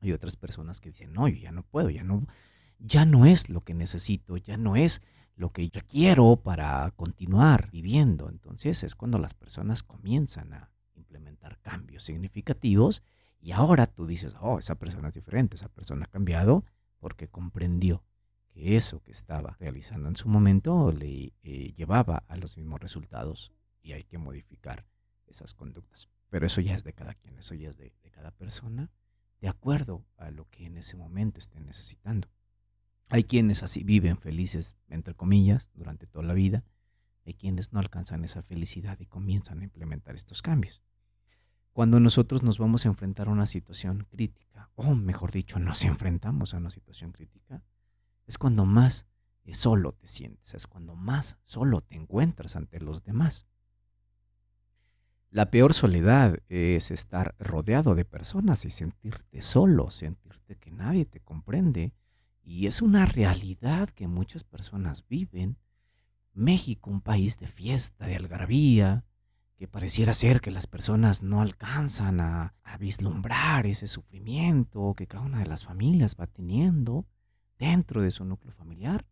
Hay 0.00 0.12
otras 0.12 0.36
personas 0.36 0.80
que 0.80 0.90
dicen, 0.90 1.12
no, 1.12 1.28
yo 1.28 1.36
ya 1.36 1.52
no 1.52 1.62
puedo, 1.62 1.90
ya 1.90 2.04
no, 2.04 2.20
ya 2.78 3.04
no 3.04 3.26
es 3.26 3.50
lo 3.50 3.60
que 3.60 3.74
necesito, 3.74 4.36
ya 4.36 4.56
no 4.56 4.76
es 4.76 5.02
lo 5.34 5.50
que 5.50 5.68
requiero 5.72 6.36
para 6.36 6.90
continuar 6.92 7.70
viviendo. 7.70 8.28
Entonces 8.28 8.82
es 8.82 8.94
cuando 8.94 9.18
las 9.18 9.34
personas 9.34 9.82
comienzan 9.82 10.52
a 10.52 10.70
implementar 10.94 11.58
cambios 11.60 12.04
significativos 12.04 13.02
y 13.40 13.52
ahora 13.52 13.86
tú 13.86 14.06
dices, 14.06 14.34
oh, 14.40 14.58
esa 14.58 14.74
persona 14.76 15.08
es 15.08 15.14
diferente, 15.14 15.56
esa 15.56 15.68
persona 15.68 16.06
ha 16.06 16.10
cambiado 16.10 16.64
porque 16.98 17.28
comprendió 17.28 18.04
que 18.48 18.76
eso 18.76 19.02
que 19.02 19.12
estaba 19.12 19.56
realizando 19.60 20.08
en 20.08 20.16
su 20.16 20.28
momento 20.28 20.90
le 20.90 21.34
eh, 21.42 21.72
llevaba 21.74 22.24
a 22.28 22.36
los 22.36 22.56
mismos 22.56 22.80
resultados 22.80 23.52
y 23.86 23.92
hay 23.92 24.04
que 24.04 24.18
modificar 24.18 24.84
esas 25.26 25.54
conductas. 25.54 26.08
Pero 26.28 26.46
eso 26.46 26.60
ya 26.60 26.74
es 26.74 26.82
de 26.82 26.92
cada 26.92 27.14
quien, 27.14 27.38
eso 27.38 27.54
ya 27.54 27.70
es 27.70 27.76
de 27.76 27.92
cada 28.10 28.32
persona 28.32 28.90
de 29.40 29.48
acuerdo 29.48 30.04
a 30.16 30.30
lo 30.30 30.48
que 30.48 30.66
en 30.66 30.76
ese 30.76 30.96
momento 30.96 31.38
estén 31.38 31.66
necesitando. 31.66 32.28
Hay 33.10 33.24
quienes 33.24 33.62
así 33.62 33.84
viven 33.84 34.18
felices, 34.18 34.76
entre 34.88 35.14
comillas, 35.14 35.70
durante 35.74 36.06
toda 36.06 36.24
la 36.24 36.34
vida. 36.34 36.64
Hay 37.24 37.34
quienes 37.34 37.72
no 37.72 37.78
alcanzan 37.78 38.24
esa 38.24 38.42
felicidad 38.42 38.98
y 38.98 39.06
comienzan 39.06 39.60
a 39.60 39.64
implementar 39.64 40.14
estos 40.14 40.42
cambios. 40.42 40.82
Cuando 41.72 42.00
nosotros 42.00 42.42
nos 42.42 42.58
vamos 42.58 42.86
a 42.86 42.88
enfrentar 42.88 43.28
a 43.28 43.32
una 43.32 43.46
situación 43.46 44.06
crítica, 44.10 44.70
o 44.74 44.94
mejor 44.94 45.30
dicho, 45.30 45.58
nos 45.58 45.84
enfrentamos 45.84 46.54
a 46.54 46.56
una 46.56 46.70
situación 46.70 47.12
crítica, 47.12 47.62
es 48.26 48.38
cuando 48.38 48.64
más 48.64 49.06
solo 49.52 49.92
te 49.92 50.06
sientes, 50.06 50.54
es 50.54 50.66
cuando 50.66 50.96
más 50.96 51.38
solo 51.44 51.82
te 51.82 51.94
encuentras 51.94 52.56
ante 52.56 52.80
los 52.80 53.04
demás. 53.04 53.46
La 55.30 55.50
peor 55.50 55.74
soledad 55.74 56.38
es 56.48 56.90
estar 56.90 57.34
rodeado 57.38 57.94
de 57.94 58.04
personas 58.04 58.64
y 58.64 58.70
sentirte 58.70 59.42
solo, 59.42 59.90
sentirte 59.90 60.56
que 60.56 60.70
nadie 60.70 61.04
te 61.04 61.20
comprende. 61.20 61.94
Y 62.42 62.66
es 62.66 62.80
una 62.80 63.06
realidad 63.06 63.90
que 63.90 64.06
muchas 64.06 64.44
personas 64.44 65.04
viven. 65.08 65.58
México, 66.32 66.90
un 66.90 67.00
país 67.00 67.38
de 67.38 67.48
fiesta, 67.48 68.06
de 68.06 68.16
algarabía, 68.16 69.04
que 69.56 69.66
pareciera 69.66 70.12
ser 70.12 70.40
que 70.40 70.50
las 70.50 70.66
personas 70.66 71.22
no 71.22 71.40
alcanzan 71.40 72.20
a, 72.20 72.54
vislumbrar 72.78 73.66
ese 73.66 73.86
sufrimiento 73.86 74.92
que 74.94 75.06
cada 75.06 75.24
una 75.24 75.38
de 75.38 75.46
las 75.46 75.64
familias 75.64 76.14
va 76.20 76.26
teniendo 76.26 77.06
dentro 77.58 78.02
de 78.02 78.10
su 78.10 78.26
núcleo 78.26 78.52
familiar, 78.52 79.06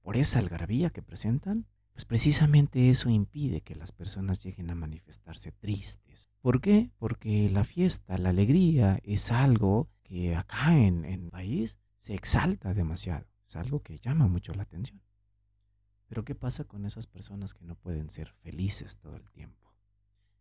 por 0.00 0.16
esa 0.16 0.38
algarabía 0.38 0.90
que 0.90 1.02
presentan 1.02 1.66
pues 1.94 2.04
precisamente 2.04 2.90
eso 2.90 3.08
impide 3.08 3.60
que 3.60 3.76
las 3.76 3.92
personas 3.92 4.42
lleguen 4.42 4.68
a 4.68 4.74
manifestarse 4.74 5.52
tristes. 5.52 6.28
¿Por 6.40 6.60
qué? 6.60 6.90
Porque 6.98 7.48
la 7.50 7.62
fiesta, 7.62 8.18
la 8.18 8.30
alegría 8.30 8.98
es 9.04 9.30
algo 9.30 9.88
que 10.02 10.34
acá 10.34 10.76
en, 10.76 11.04
el 11.04 11.30
país 11.30 11.78
se 11.96 12.14
exalta 12.14 12.74
demasiado, 12.74 13.26
es 13.46 13.54
algo 13.54 13.80
que 13.80 13.96
llama 13.96 14.26
mucho 14.26 14.52
la 14.54 14.64
atención. 14.64 15.00
Pero 16.08 16.24
¿qué 16.24 16.34
pasa 16.34 16.64
con 16.64 16.84
esas 16.84 17.06
personas 17.06 17.54
que 17.54 17.64
no 17.64 17.76
pueden 17.76 18.10
ser 18.10 18.32
felices 18.40 18.98
todo 18.98 19.16
el 19.16 19.30
tiempo? 19.30 19.72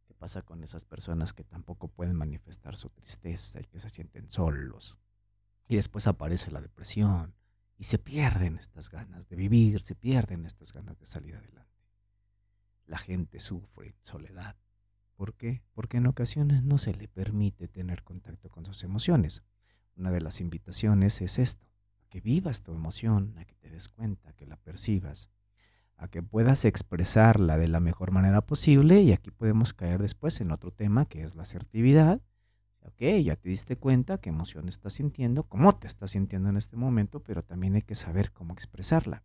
¿Qué 0.06 0.16
pasa 0.16 0.42
con 0.42 0.64
esas 0.64 0.86
personas 0.86 1.34
que 1.34 1.44
tampoco 1.44 1.88
pueden 1.88 2.16
manifestar 2.16 2.76
su 2.78 2.90
tristeza 2.90 3.62
y 3.62 3.66
que 3.66 3.78
se 3.78 3.90
sienten 3.90 4.28
solos? 4.28 5.00
Y 5.68 5.76
después 5.76 6.08
aparece 6.08 6.50
la 6.50 6.62
depresión, 6.62 7.36
y 7.84 7.86
se 7.86 8.00
pierden 8.00 8.58
estas 8.58 8.90
ganas 8.90 9.28
de 9.28 9.36
vivir, 9.36 9.82
se 9.82 9.94
pierden 9.94 10.46
estas 10.46 10.72
ganas 10.72 10.98
de 11.00 11.06
salir 11.06 11.36
adelante. 11.36 11.84
La 12.86 12.98
gente 12.98 13.42
sufre 13.42 13.88
en 13.88 13.96
soledad. 14.00 14.56
¿Por 15.18 15.34
qué? 15.34 15.63
Porque 15.74 15.98
en 15.98 16.08
ocasiones 16.08 16.63
no 16.63 16.78
se 16.78 16.94
le 16.94 17.10
permite 17.10 17.68
tener 17.68 18.02
contacto 18.04 18.50
con 18.50 18.63
sus 18.63 18.86
emociones. 18.86 19.44
Una 19.98 20.12
de 20.12 20.22
las 20.22 20.40
invitaciones 20.40 21.20
es 21.22 21.40
esto, 21.40 21.68
a 22.02 22.06
que 22.08 22.22
vivas 22.22 22.63
tu 22.63 22.74
emoción, 22.74 23.38
a 23.38 23.44
que 23.44 23.56
te 23.56 23.70
des 23.70 23.90
cuenta, 23.90 24.30
a 24.30 24.34
que 24.34 24.46
la 24.46 24.56
percibas, 24.56 25.30
a 25.98 26.08
que 26.08 26.24
puedas 26.24 26.63
expresarla 26.63 27.58
de 27.58 27.68
la 27.68 27.82
mejor 27.82 28.12
manera 28.12 28.40
posible 28.40 29.02
y 29.02 29.12
aquí 29.12 29.30
podemos 29.30 29.74
caer 29.74 30.02
después 30.02 30.40
en 30.40 30.52
otro 30.52 30.72
tema 30.72 31.04
que 31.04 31.22
es 31.22 31.36
la 31.36 31.42
asertividad, 31.42 32.22
Ok, 32.86 33.02
ya 33.24 33.38
te 33.38 33.48
diste 33.48 33.78
cuenta 33.78 34.20
qué 34.20 34.30
emoción 34.30 34.68
estás 34.68 34.94
sintiendo, 34.94 35.44
cómo 35.44 35.74
te 35.74 35.88
estás 35.88 36.12
sintiendo 36.12 36.50
en 36.50 36.58
este 36.58 36.75
momento, 36.75 37.24
pero 37.24 37.42
también 37.42 37.75
hay 37.75 37.82
que 37.82 37.96
saber 37.96 38.34
cómo 38.34 38.54
expresarla, 38.54 39.24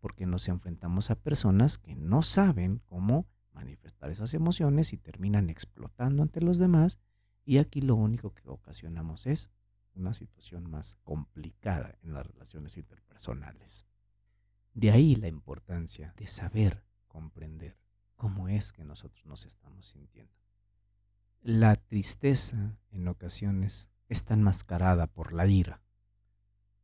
porque 0.00 0.24
nos 0.24 0.48
enfrentamos 0.48 1.10
a 1.10 1.20
personas 1.20 1.76
que 1.76 1.94
no 1.96 2.22
saben 2.22 2.78
cómo 2.86 3.26
manifestar 3.52 4.10
esas 4.10 4.32
emociones 4.32 4.94
y 4.94 4.96
terminan 4.96 5.50
explotando 5.50 6.22
ante 6.22 6.40
los 6.40 6.58
demás 6.58 6.98
y 7.44 7.58
aquí 7.58 7.82
lo 7.82 7.94
único 7.94 8.32
que 8.32 8.48
ocasionamos 8.48 9.26
es 9.26 9.50
una 9.94 10.14
situación 10.14 10.70
más 10.70 10.96
complicada 11.04 11.98
en 12.02 12.14
las 12.14 12.26
relaciones 12.26 12.78
interpersonales. 12.78 13.86
De 14.72 14.90
ahí 14.90 15.14
la 15.14 15.28
importancia 15.28 16.14
de 16.16 16.26
saber 16.26 16.84
comprender 17.06 17.78
cómo 18.16 18.48
es 18.48 18.72
que 18.72 18.82
nosotros 18.82 19.26
nos 19.26 19.44
estamos 19.44 19.86
sintiendo. 19.88 20.43
La 21.46 21.76
tristeza 21.76 22.78
en 22.90 23.06
ocasiones 23.06 23.90
está 24.08 24.32
enmascarada 24.32 25.08
por 25.08 25.34
la 25.34 25.46
ira. 25.46 25.82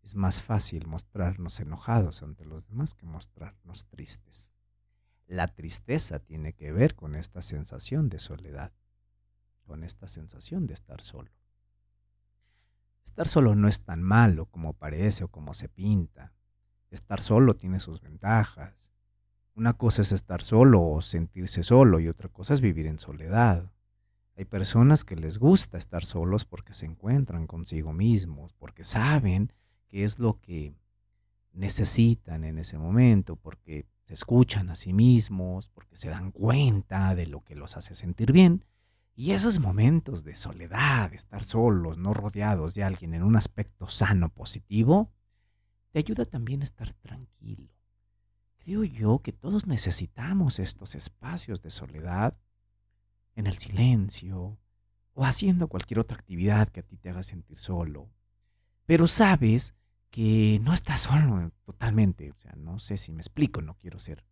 Es 0.02 0.16
más 0.16 0.42
fácil 0.42 0.86
mostrarnos 0.86 1.60
enojados 1.60 2.22
ante 2.22 2.44
los 2.44 2.68
demás 2.68 2.92
que 2.92 3.06
mostrarnos 3.06 3.86
tristes. 3.86 4.52
La 5.26 5.48
tristeza 5.48 6.18
tiene 6.18 6.52
que 6.52 6.72
ver 6.72 6.94
con 6.94 7.14
esta 7.14 7.40
sensación 7.40 8.10
de 8.10 8.18
soledad, 8.18 8.70
con 9.64 9.82
esta 9.82 10.06
sensación 10.06 10.66
de 10.66 10.74
estar 10.74 11.00
solo. 11.00 11.30
Estar 13.02 13.26
solo 13.26 13.54
no 13.54 13.66
es 13.66 13.86
tan 13.86 14.02
malo 14.02 14.44
como 14.44 14.74
parece 14.74 15.24
o 15.24 15.28
como 15.28 15.54
se 15.54 15.70
pinta. 15.70 16.34
Estar 16.90 17.22
solo 17.22 17.54
tiene 17.54 17.80
sus 17.80 18.02
ventajas. 18.02 18.92
Una 19.54 19.72
cosa 19.78 20.02
es 20.02 20.12
estar 20.12 20.42
solo 20.42 20.82
o 20.82 21.00
sentirse 21.00 21.62
solo 21.62 21.98
y 21.98 22.08
otra 22.08 22.28
cosa 22.28 22.52
es 22.52 22.60
vivir 22.60 22.86
en 22.86 22.98
soledad. 22.98 23.72
Hay 24.36 24.44
personas 24.44 25.04
que 25.04 25.16
les 25.16 25.38
gusta 25.38 25.76
estar 25.76 26.04
solos 26.04 26.44
porque 26.44 26.72
se 26.72 26.86
encuentran 26.86 27.46
consigo 27.46 27.92
mismos, 27.92 28.52
porque 28.54 28.84
saben 28.84 29.52
qué 29.88 30.04
es 30.04 30.18
lo 30.18 30.40
que 30.40 30.74
necesitan 31.52 32.44
en 32.44 32.58
ese 32.58 32.78
momento, 32.78 33.36
porque 33.36 33.86
se 34.06 34.14
escuchan 34.14 34.70
a 34.70 34.76
sí 34.76 34.92
mismos, 34.92 35.68
porque 35.68 35.96
se 35.96 36.08
dan 36.08 36.32
cuenta 36.32 37.14
de 37.14 37.26
lo 37.26 37.44
que 37.44 37.54
los 37.54 37.76
hace 37.76 37.94
sentir 37.94 38.32
bien. 38.32 38.64
Y 39.14 39.32
esos 39.32 39.60
momentos 39.60 40.24
de 40.24 40.34
soledad, 40.34 41.10
de 41.10 41.16
estar 41.16 41.42
solos, 41.42 41.98
no 41.98 42.14
rodeados 42.14 42.74
de 42.74 42.84
alguien 42.84 43.14
en 43.14 43.22
un 43.22 43.36
aspecto 43.36 43.88
sano, 43.88 44.30
positivo, 44.30 45.12
te 45.90 45.98
ayuda 45.98 46.24
también 46.24 46.62
a 46.62 46.64
estar 46.64 46.92
tranquilo. 46.94 47.74
Creo 48.56 48.84
yo 48.84 49.18
que 49.18 49.32
todos 49.32 49.66
necesitamos 49.66 50.58
estos 50.58 50.94
espacios 50.94 51.60
de 51.62 51.70
soledad 51.70 52.34
en 53.34 53.46
el 53.46 53.56
silencio 53.56 54.58
o 55.14 55.24
haciendo 55.24 55.68
cualquier 55.68 56.00
otra 56.00 56.16
actividad 56.16 56.68
que 56.68 56.80
a 56.80 56.82
ti 56.82 56.96
te 56.96 57.10
haga 57.10 57.22
sentir 57.22 57.58
solo. 57.58 58.10
Pero 58.86 59.06
sabes 59.06 59.74
que 60.10 60.58
no 60.62 60.72
estás 60.72 61.00
solo 61.00 61.52
totalmente. 61.64 62.30
O 62.30 62.38
sea, 62.38 62.52
no 62.56 62.78
sé 62.78 62.96
si 62.96 63.12
me 63.12 63.20
explico, 63.20 63.62
no 63.62 63.76
quiero 63.76 63.98
ser 63.98 64.24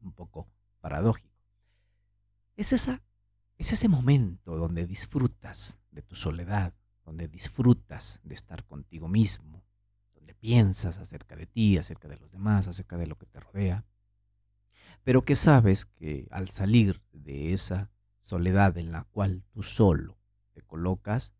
un 0.00 0.12
poco 0.12 0.48
paradójico. 0.80 1.30
Es, 2.56 2.72
esa, 2.72 3.02
es 3.58 3.72
ese 3.72 3.88
momento 3.88 4.56
donde 4.56 4.86
disfrutas 4.86 5.80
de 5.90 6.02
tu 6.02 6.14
soledad, 6.14 6.74
donde 7.04 7.28
disfrutas 7.28 8.20
de 8.24 8.34
estar 8.34 8.64
contigo 8.64 9.08
mismo, 9.08 9.64
donde 10.14 10.34
piensas 10.34 10.98
acerca 10.98 11.36
de 11.36 11.46
ti, 11.46 11.78
acerca 11.78 12.08
de 12.08 12.16
los 12.16 12.32
demás, 12.32 12.68
acerca 12.68 12.96
de 12.96 13.06
lo 13.06 13.16
que 13.16 13.26
te 13.26 13.40
rodea, 13.40 13.84
pero 15.04 15.22
que 15.22 15.34
sabes 15.34 15.86
que 15.86 16.28
al 16.30 16.48
salir 16.48 17.02
de 17.12 17.52
esa 17.52 17.90
soledad 18.22 18.78
en 18.78 18.92
la 18.92 19.02
cual 19.02 19.42
tú 19.50 19.64
solo 19.64 20.16
te 20.52 20.62
colocas, 20.62 21.34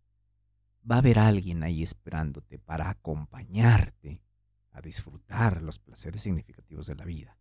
va 0.90 0.96
a 0.96 0.98
haber 0.98 1.20
alguien 1.20 1.62
ahí 1.62 1.80
esperándote 1.80 2.58
para 2.58 2.90
acompañarte 2.90 4.24
a 4.72 4.80
disfrutar 4.80 5.62
los 5.62 5.78
placeres 5.78 6.22
significativos 6.22 6.88
de 6.88 6.96
la 6.96 7.04
vida, 7.04 7.38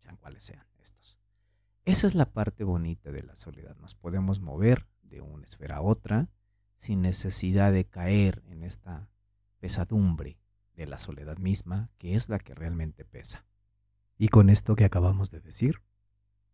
sean 0.00 0.16
cuales 0.16 0.42
sean 0.42 0.66
estos. 0.78 1.20
Esa 1.84 2.08
es 2.08 2.16
la 2.16 2.32
parte 2.32 2.64
bonita 2.64 3.12
de 3.12 3.22
la 3.22 3.36
soledad. 3.36 3.76
Nos 3.76 3.94
podemos 3.94 4.40
mover 4.40 4.88
de 5.02 5.20
una 5.20 5.44
esfera 5.44 5.76
a 5.76 5.82
otra 5.82 6.28
sin 6.74 7.02
necesidad 7.02 7.72
de 7.72 7.84
caer 7.84 8.42
en 8.48 8.64
esta 8.64 9.08
pesadumbre 9.60 10.40
de 10.74 10.88
la 10.88 10.98
soledad 10.98 11.38
misma, 11.38 11.92
que 11.98 12.16
es 12.16 12.28
la 12.28 12.40
que 12.40 12.54
realmente 12.56 13.04
pesa. 13.04 13.46
Y 14.18 14.26
con 14.28 14.50
esto 14.50 14.74
que 14.74 14.84
acabamos 14.84 15.30
de 15.30 15.40
decir, 15.40 15.82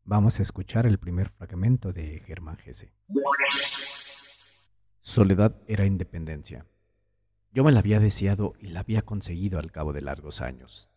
Vamos 0.04 0.40
a 0.40 0.42
escuchar 0.42 0.84
el 0.86 0.98
primer 0.98 1.28
fragmento 1.28 1.92
de 1.92 2.20
Germán 2.26 2.56
Gese. 2.56 2.92
Soledad 5.00 5.56
era 5.68 5.86
independencia. 5.86 6.66
Yo 7.52 7.62
me 7.62 7.70
la 7.70 7.78
había 7.78 8.00
deseado 8.00 8.54
y 8.60 8.68
la 8.68 8.80
había 8.80 9.02
conseguido 9.02 9.60
al 9.60 9.70
cabo 9.70 9.92
de 9.92 10.02
largos 10.02 10.40
años. 10.40 10.90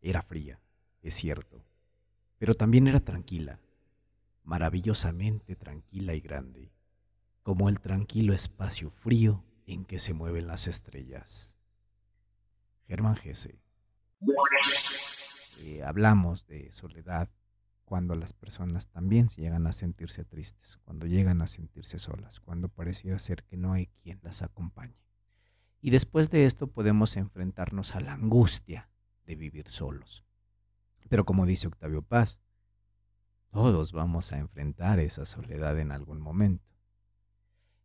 Era 0.00 0.22
fría, 0.22 0.60
es 1.02 1.14
cierto, 1.14 1.60
pero 2.38 2.54
también 2.54 2.86
era 2.86 3.00
tranquila, 3.00 3.58
maravillosamente 4.44 5.56
tranquila 5.56 6.14
y 6.14 6.20
grande, 6.20 6.70
como 7.42 7.68
el 7.68 7.80
tranquilo 7.80 8.32
espacio 8.32 8.90
frío 8.90 9.44
en 9.66 9.84
que 9.84 9.98
se 9.98 10.14
mueven 10.14 10.46
las 10.46 10.68
estrellas. 10.68 11.58
Germán 12.86 13.16
Gese. 13.16 13.58
Eh, 15.62 15.82
hablamos 15.82 16.46
de 16.46 16.70
soledad 16.70 17.28
cuando 17.90 18.14
las 18.14 18.32
personas 18.32 18.86
también 18.86 19.26
llegan 19.26 19.66
a 19.66 19.72
sentirse 19.72 20.24
tristes, 20.24 20.78
cuando 20.84 21.08
llegan 21.08 21.42
a 21.42 21.48
sentirse 21.48 21.98
solas, 21.98 22.38
cuando 22.38 22.68
pareciera 22.68 23.18
ser 23.18 23.42
que 23.42 23.56
no 23.56 23.72
hay 23.72 23.86
quien 24.00 24.20
las 24.22 24.42
acompañe. 24.42 25.02
Y 25.80 25.90
después 25.90 26.30
de 26.30 26.44
esto 26.46 26.68
podemos 26.68 27.16
enfrentarnos 27.16 27.96
a 27.96 28.00
la 28.00 28.12
angustia 28.12 28.88
de 29.26 29.34
vivir 29.34 29.66
solos. 29.66 30.24
Pero 31.08 31.24
como 31.24 31.46
dice 31.46 31.66
Octavio 31.66 32.02
Paz, 32.02 32.38
todos 33.50 33.90
vamos 33.90 34.32
a 34.32 34.38
enfrentar 34.38 35.00
esa 35.00 35.24
soledad 35.24 35.76
en 35.80 35.90
algún 35.90 36.20
momento. 36.20 36.72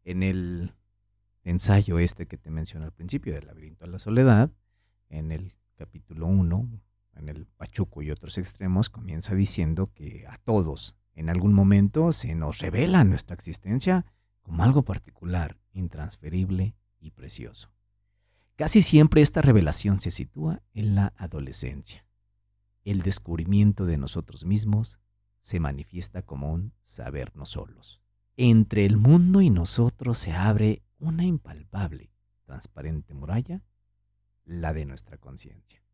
En 0.03 0.21
el 0.21 0.75
ensayo 1.41 1.97
este 1.97 2.27
que 2.27 2.37
te 2.37 2.51
mencioné 2.51 2.85
al 2.85 2.93
principio 2.93 3.33
del 3.33 3.47
laberinto 3.47 3.85
a 3.85 3.87
la 3.87 3.97
soledad, 3.97 4.51
en 5.09 5.31
el 5.31 5.55
capítulo 5.73 6.27
1, 6.27 6.79
en 7.15 7.29
el 7.29 7.45
Pachuco 7.45 8.01
y 8.01 8.11
otros 8.11 8.37
extremos, 8.37 8.89
comienza 8.89 9.35
diciendo 9.35 9.91
que 9.93 10.25
a 10.27 10.37
todos 10.37 10.95
en 11.13 11.29
algún 11.29 11.53
momento 11.53 12.11
se 12.11 12.35
nos 12.35 12.59
revela 12.59 13.03
nuestra 13.03 13.35
existencia 13.35 14.05
como 14.41 14.63
algo 14.63 14.83
particular, 14.83 15.57
intransferible 15.73 16.75
y 16.99 17.11
precioso. 17.11 17.71
Casi 18.55 18.81
siempre 18.81 19.21
esta 19.21 19.41
revelación 19.41 19.99
se 19.99 20.11
sitúa 20.11 20.61
en 20.73 20.95
la 20.95 21.13
adolescencia. 21.17 22.05
El 22.83 23.01
descubrimiento 23.01 23.85
de 23.85 23.97
nosotros 23.97 24.45
mismos 24.45 24.99
se 25.39 25.59
manifiesta 25.59 26.21
como 26.21 26.51
un 26.53 26.73
sabernos 26.81 27.49
solos. 27.49 28.01
Entre 28.37 28.85
el 28.85 28.97
mundo 28.97 29.41
y 29.41 29.49
nosotros 29.49 30.17
se 30.17 30.33
abre 30.33 30.83
una 30.99 31.23
impalpable, 31.23 32.11
transparente 32.43 33.13
muralla, 33.13 33.63
la 34.43 34.73
de 34.73 34.85
nuestra 34.85 35.17
conciencia 35.17 35.84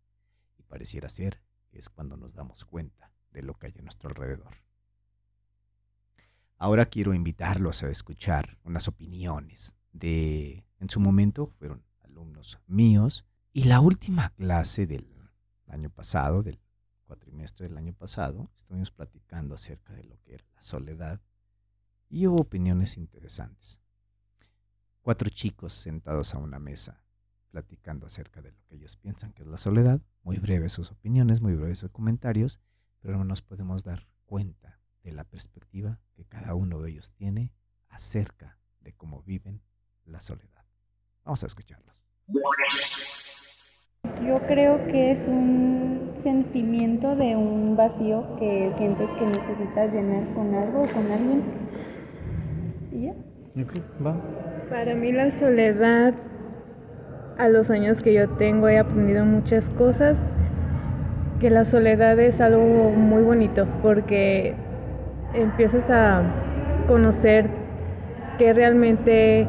pareciera 0.71 1.09
ser 1.09 1.43
que 1.69 1.79
es 1.79 1.89
cuando 1.89 2.15
nos 2.15 2.33
damos 2.33 2.63
cuenta 2.63 3.11
de 3.31 3.43
lo 3.43 3.55
que 3.55 3.67
hay 3.67 3.73
a 3.77 3.81
nuestro 3.81 4.09
alrededor. 4.09 4.53
Ahora 6.57 6.85
quiero 6.85 7.13
invitarlos 7.13 7.83
a 7.83 7.89
escuchar 7.89 8.57
unas 8.63 8.87
opiniones 8.87 9.75
de, 9.91 10.65
en 10.79 10.89
su 10.89 11.01
momento 11.01 11.45
fueron 11.45 11.83
alumnos 12.03 12.59
míos, 12.67 13.25
y 13.51 13.65
la 13.65 13.81
última 13.81 14.29
clase 14.29 14.87
del 14.87 15.05
año 15.67 15.89
pasado, 15.89 16.41
del 16.41 16.57
cuatrimestre 17.03 17.67
del 17.67 17.77
año 17.77 17.93
pasado, 17.93 18.49
estuvimos 18.55 18.91
platicando 18.91 19.55
acerca 19.55 19.93
de 19.93 20.05
lo 20.05 20.21
que 20.21 20.35
era 20.35 20.45
la 20.55 20.61
soledad 20.61 21.19
y 22.09 22.27
hubo 22.27 22.37
opiniones 22.37 22.95
interesantes. 22.95 23.81
Cuatro 25.01 25.29
chicos 25.29 25.73
sentados 25.73 26.33
a 26.33 26.37
una 26.37 26.59
mesa 26.59 27.00
platicando 27.51 28.07
acerca 28.07 28.41
de 28.41 28.51
lo 28.51 28.57
que 28.65 28.75
ellos 28.75 28.97
piensan 28.97 29.33
que 29.33 29.43
es 29.43 29.47
la 29.47 29.57
soledad 29.57 30.01
muy 30.23 30.37
breves 30.37 30.71
sus 30.71 30.91
opiniones, 30.91 31.41
muy 31.41 31.55
breves 31.55 31.79
sus 31.79 31.91
comentarios, 31.91 32.59
pero 33.01 33.17
no 33.17 33.23
nos 33.23 33.41
podemos 33.41 33.83
dar 33.83 34.07
cuenta 34.25 34.79
de 35.03 35.11
la 35.11 35.23
perspectiva 35.23 35.99
que 36.13 36.25
cada 36.25 36.55
uno 36.55 36.79
de 36.79 36.91
ellos 36.91 37.11
tiene 37.11 37.53
acerca 37.89 38.57
de 38.79 38.93
cómo 38.93 39.21
viven 39.23 39.61
la 40.05 40.21
soledad. 40.21 40.65
Vamos 41.23 41.43
a 41.43 41.47
escucharlos. 41.47 42.03
Yo 44.25 44.39
creo 44.47 44.87
que 44.87 45.11
es 45.11 45.27
un 45.27 46.13
sentimiento 46.21 47.15
de 47.15 47.35
un 47.35 47.75
vacío 47.75 48.35
que 48.37 48.71
sientes 48.77 49.09
que 49.11 49.25
necesitas 49.25 49.91
llenar 49.91 50.33
con 50.33 50.53
algo 50.53 50.83
o 50.83 50.87
con 50.87 51.11
alguien. 51.11 51.43
¿Y 52.91 53.03
ya? 53.03 53.15
va. 54.05 54.15
Para 54.69 54.95
mí 54.95 55.11
la 55.11 55.31
soledad 55.31 56.13
a 57.37 57.49
los 57.49 57.71
años 57.71 58.01
que 58.01 58.13
yo 58.13 58.29
tengo 58.29 58.67
he 58.69 58.77
aprendido 58.77 59.25
muchas 59.25 59.69
cosas, 59.69 60.35
que 61.39 61.49
la 61.49 61.65
soledad 61.65 62.19
es 62.19 62.41
algo 62.41 62.91
muy 62.91 63.23
bonito 63.23 63.67
porque 63.81 64.53
empiezas 65.33 65.89
a 65.89 66.21
conocer 66.87 67.49
qué 68.37 68.53
realmente 68.53 69.47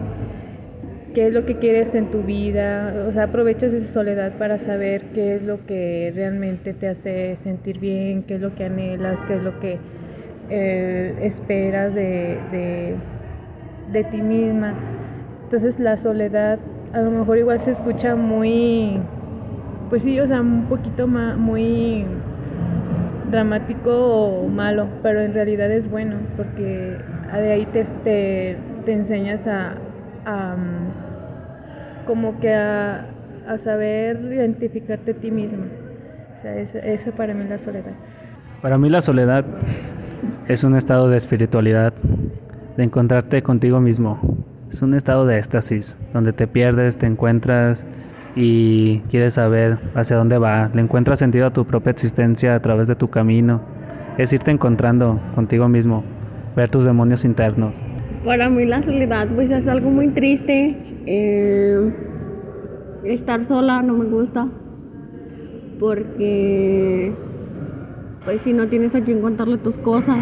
qué 1.15 1.27
es 1.27 1.35
lo 1.35 1.45
que 1.45 1.59
quieres 1.59 1.95
en 1.95 2.11
tu 2.11 2.23
vida, 2.23 3.05
o 3.07 3.13
sea, 3.13 3.25
aprovechas 3.25 3.73
esa 3.73 3.89
soledad 3.89 4.33
para 4.39 4.59
saber 4.59 5.05
qué 5.13 5.35
es 5.35 5.43
lo 5.43 5.67
que 5.67 6.11
realmente 6.15 6.73
te 6.73 6.89
hace 6.89 7.37
sentir 7.37 7.79
bien, 7.79 8.23
qué 8.23 8.37
es 8.37 8.41
lo 8.41 8.55
que 8.55 8.65
anhelas, 8.65 9.25
qué 9.27 9.37
es 9.37 9.43
lo 9.43 9.61
que 9.61 9.79
eh, 10.49 11.15
esperas 11.21 11.95
de, 11.95 12.39
de, 12.51 12.95
de 13.93 14.05
ti 14.05 14.23
misma. 14.23 14.75
Entonces 15.45 15.81
la 15.81 15.97
soledad 15.97 16.59
a 16.93 17.01
lo 17.01 17.11
mejor 17.11 17.39
igual 17.39 17.59
se 17.59 17.71
escucha 17.71 18.15
muy, 18.15 18.99
pues 19.89 20.03
sí, 20.03 20.21
o 20.21 20.27
sea, 20.27 20.41
un 20.41 20.67
poquito 20.67 21.07
más, 21.07 21.37
muy 21.39 22.05
dramático 23.31 23.91
o 23.91 24.49
malo, 24.49 24.87
pero 25.03 25.23
en 25.23 25.33
realidad 25.33 25.71
es 25.71 25.91
bueno 25.91 26.17
porque 26.37 26.99
de 27.33 27.53
ahí 27.53 27.67
te, 27.67 27.85
te, 28.85 28.93
enseñas 28.93 29.47
a, 29.47 29.75
como 32.07 32.39
que 32.39 32.55
a, 32.55 33.07
saber 33.57 34.21
identificarte 34.33 35.13
a 35.13 35.15
ti 35.15 35.31
mismo. 35.31 35.65
O 36.37 36.41
sea, 36.41 36.57
eso 36.57 37.13
para 37.13 37.35
mí 37.35 37.45
la 37.49 37.59
soledad. 37.59 37.93
Para 38.61 38.79
mí 38.79 38.89
la 38.89 39.01
soledad 39.01 39.45
es 40.47 40.63
un 40.65 40.77
estado 40.77 41.09
de 41.09 41.17
espiritualidad, 41.17 41.95
de 42.77 42.85
encontrarte 42.85 43.43
contigo 43.43 43.81
mismo, 43.81 44.21
Es 44.73 44.81
un 44.81 44.95
estado 44.95 45.27
de 45.27 45.37
éxtasis, 45.37 45.99
donde 46.15 46.33
te 46.33 46.47
pierdes, 46.47 46.97
te 46.97 47.05
encuentras 47.05 47.87
y 48.35 49.01
quieres 49.11 49.35
saber 49.35 49.79
hacia 49.95 50.17
dónde 50.17 50.39
va. 50.39 50.71
Le 50.73 50.81
encuentras 50.81 51.19
sentido 51.19 51.45
a 51.45 51.53
tu 51.53 51.67
propia 51.67 51.91
existencia 51.91 52.55
a 52.55 52.61
través 52.61 52.89
de 52.89 52.95
tu 52.95 53.11
camino. 53.11 53.61
Es 54.17 54.33
irte 54.33 54.51
encontrando 54.51 55.21
contigo 55.35 55.69
mismo, 55.69 56.05
ver 56.57 56.71
tus 56.71 56.87
demonios 56.87 57.27
internos. 57.27 57.75
Para 58.25 58.49
mí 58.49 58.65
la 58.65 58.83
soledad 58.83 59.29
pues 59.35 59.51
es 59.51 59.69
algo 59.69 59.91
muy 59.91 60.09
triste. 60.09 60.79
Eh, 61.05 61.93
estar 63.05 63.45
sola 63.45 63.83
no 63.83 63.93
me 63.93 64.07
gusta. 64.07 64.49
Porque 65.79 67.13
pues 68.25 68.41
si 68.41 68.55
no 68.55 68.69
tienes 68.69 68.95
a 68.95 69.03
quien 69.03 69.21
contarle 69.21 69.59
tus 69.59 69.77
cosas, 69.77 70.17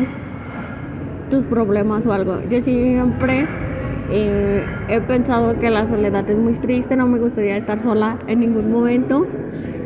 tus 1.31 1.45
problemas 1.45 2.05
o 2.05 2.13
algo. 2.13 2.41
Yo 2.51 2.61
siempre 2.61 3.47
he 4.12 5.01
pensado 5.07 5.59
que 5.59 5.70
la 5.70 5.87
soledad 5.87 6.29
es 6.29 6.37
muy 6.37 6.55
triste, 6.55 6.96
no 6.96 7.07
me 7.07 7.18
gustaría 7.18 7.57
estar 7.57 7.83
sola 7.83 8.18
en 8.27 8.40
ningún 8.40 8.70
momento. 8.70 9.27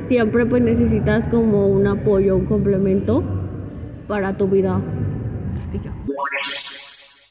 Siempre 0.07 0.47
pues 0.47 0.63
necesitas 0.63 1.29
como 1.29 1.67
un 1.69 1.87
apoyo, 1.87 2.37
un 2.37 2.47
complemento 2.47 3.23
para 4.07 4.37
tu 4.37 4.49
vida. 4.49 4.81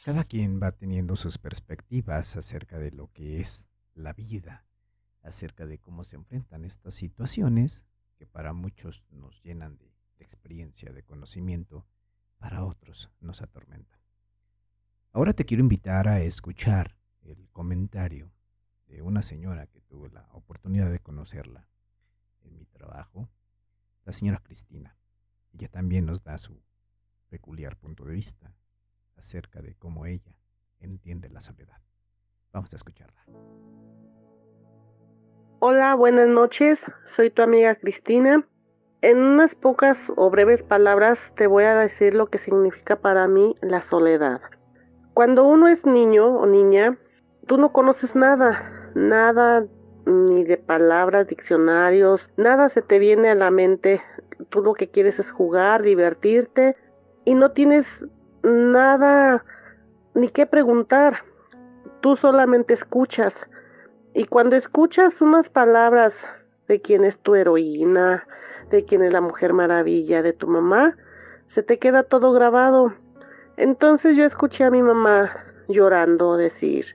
Cada 0.05 0.23
quien 0.23 0.59
va 0.61 0.71
teniendo 0.71 1.15
sus 1.15 1.37
perspectivas 1.37 2.35
acerca 2.35 2.77
de 2.77 2.91
lo 2.91 3.11
que 3.13 3.39
es 3.39 3.67
la 3.95 4.13
vida, 4.13 4.65
acerca 5.21 5.65
de 5.65 5.77
cómo 5.77 6.03
se 6.03 6.17
enfrentan 6.17 6.65
estas 6.65 6.93
situaciones 6.93 7.85
que 8.17 8.25
para 8.25 8.53
muchos 8.53 9.05
nos 9.11 9.41
llenan 9.43 9.77
de 9.77 9.93
experiencia, 10.19 10.91
de 10.91 11.03
conocimiento, 11.03 11.85
para 12.37 12.65
otros 12.65 13.11
nos 13.21 13.41
atormentan. 13.41 13.92
Ahora 15.15 15.33
te 15.33 15.45
quiero 15.45 15.61
invitar 15.61 16.07
a 16.07 16.21
escuchar 16.21 16.95
el 17.21 17.47
comentario 17.51 18.31
de 18.87 19.03
una 19.03 19.21
señora 19.21 19.67
que 19.67 19.79
tuve 19.79 20.09
la 20.09 20.27
oportunidad 20.31 20.89
de 20.89 20.97
conocerla 20.97 21.67
en 22.41 22.57
mi 22.57 22.65
trabajo, 22.65 23.29
la 24.05 24.11
señora 24.11 24.41
Cristina. 24.43 24.97
Ella 25.51 25.67
también 25.67 26.07
nos 26.07 26.23
da 26.23 26.39
su 26.39 26.59
peculiar 27.29 27.77
punto 27.77 28.05
de 28.05 28.15
vista 28.15 28.55
acerca 29.15 29.61
de 29.61 29.75
cómo 29.75 30.07
ella 30.07 30.35
entiende 30.79 31.29
la 31.29 31.41
soledad. 31.41 31.77
Vamos 32.51 32.73
a 32.73 32.77
escucharla. 32.77 33.23
Hola, 35.59 35.93
buenas 35.93 36.27
noches. 36.27 36.81
Soy 37.05 37.29
tu 37.29 37.43
amiga 37.43 37.75
Cristina 37.75 38.47
en 39.01 39.19
unas 39.19 39.53
pocas 39.53 39.99
o 40.15 40.31
breves 40.31 40.63
palabras 40.63 41.33
te 41.35 41.45
voy 41.45 41.65
a 41.65 41.75
decir 41.75 42.15
lo 42.15 42.31
que 42.31 42.39
significa 42.39 42.95
para 42.99 43.27
mí 43.27 43.55
la 43.61 43.83
soledad. 43.83 44.41
Cuando 45.13 45.45
uno 45.45 45.67
es 45.67 45.85
niño 45.85 46.27
o 46.27 46.45
niña, 46.47 46.97
tú 47.45 47.57
no 47.57 47.71
conoces 47.71 48.15
nada, 48.15 48.91
nada 48.95 49.65
ni 50.05 50.43
de 50.43 50.57
palabras, 50.57 51.27
diccionarios, 51.27 52.29
nada 52.35 52.69
se 52.69 52.81
te 52.81 52.99
viene 52.99 53.29
a 53.29 53.35
la 53.35 53.51
mente. 53.51 54.01
Tú 54.49 54.61
lo 54.61 54.73
que 54.73 54.89
quieres 54.89 55.19
es 55.19 55.31
jugar, 55.31 55.83
divertirte 55.83 56.75
y 57.25 57.35
no 57.35 57.51
tienes 57.51 58.05
nada 58.41 59.45
ni 60.13 60.29
qué 60.29 60.45
preguntar. 60.45 61.17
Tú 62.01 62.15
solamente 62.15 62.73
escuchas. 62.73 63.33
Y 64.13 64.25
cuando 64.25 64.55
escuchas 64.55 65.21
unas 65.21 65.49
palabras 65.49 66.25
de 66.67 66.81
quién 66.81 67.03
es 67.05 67.17
tu 67.17 67.35
heroína, 67.35 68.27
de 68.69 68.83
quién 68.83 69.03
es 69.03 69.13
la 69.13 69.21
mujer 69.21 69.53
maravilla 69.53 70.21
de 70.21 70.33
tu 70.33 70.47
mamá, 70.47 70.97
se 71.47 71.63
te 71.63 71.79
queda 71.79 72.03
todo 72.03 72.31
grabado. 72.31 72.93
Entonces 73.57 74.15
yo 74.15 74.25
escuché 74.25 74.63
a 74.63 74.71
mi 74.71 74.81
mamá 74.81 75.31
llorando 75.67 76.37
decir, 76.37 76.85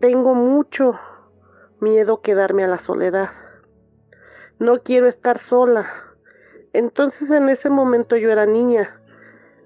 tengo 0.00 0.34
mucho 0.34 0.98
miedo 1.80 2.20
quedarme 2.20 2.64
a 2.64 2.68
la 2.68 2.78
soledad. 2.78 3.30
No 4.58 4.82
quiero 4.82 5.06
estar 5.06 5.38
sola. 5.38 5.86
Entonces 6.72 7.30
en 7.30 7.48
ese 7.48 7.70
momento 7.70 8.16
yo 8.16 8.30
era 8.32 8.44
niña. 8.44 9.00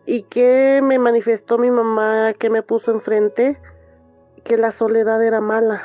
¿Y 0.04 0.22
qué 0.22 0.80
me 0.82 0.98
manifestó 0.98 1.58
mi 1.58 1.70
mamá, 1.70 2.34
que 2.38 2.50
me 2.50 2.62
puso 2.62 2.90
enfrente? 2.92 3.60
Que 4.44 4.58
la 4.58 4.72
soledad 4.72 5.22
era 5.22 5.40
mala, 5.40 5.82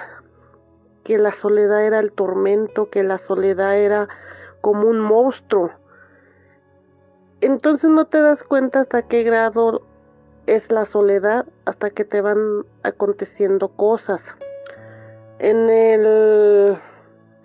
que 1.03 1.17
la 1.17 1.31
soledad 1.31 1.85
era 1.85 1.99
el 1.99 2.11
tormento, 2.11 2.89
que 2.89 3.03
la 3.03 3.17
soledad 3.17 3.77
era 3.77 4.07
como 4.61 4.87
un 4.87 4.99
monstruo. 4.99 5.71
Entonces 7.43 7.89
no 7.89 8.05
te 8.05 8.21
das 8.21 8.41
cuenta 8.41 8.79
hasta 8.79 9.01
qué 9.01 9.23
grado 9.23 9.81
es 10.45 10.71
la 10.71 10.85
soledad 10.85 11.45
hasta 11.65 11.89
que 11.89 12.05
te 12.05 12.21
van 12.21 12.65
aconteciendo 12.83 13.67
cosas. 13.67 14.33
En 15.39 15.69
el, 15.69 16.77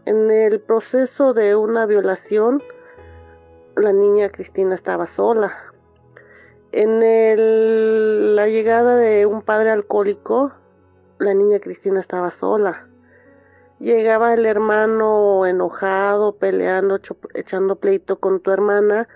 en 0.04 0.30
el 0.30 0.60
proceso 0.60 1.34
de 1.34 1.56
una 1.56 1.84
violación, 1.84 2.62
la 3.74 3.92
niña 3.92 4.28
Cristina 4.28 4.76
estaba 4.76 5.08
sola. 5.08 5.52
En 6.70 8.36
la 8.36 8.46
llegada 8.46 8.94
de 8.94 9.26
un 9.26 9.42
padre 9.42 9.70
alcohólico, 9.70 10.52
la 11.18 11.34
niña 11.34 11.58
Cristina 11.58 11.98
estaba 11.98 12.30
sola. 12.30 12.86
Llegaba 13.80 14.32
el 14.32 14.46
hermano 14.46 15.44
enojado, 15.44 16.36
peleando, 16.36 17.00
echando 17.34 17.74
pleito 17.74 18.20
con 18.20 18.38
tu 18.38 18.52
hermana. 18.52 19.08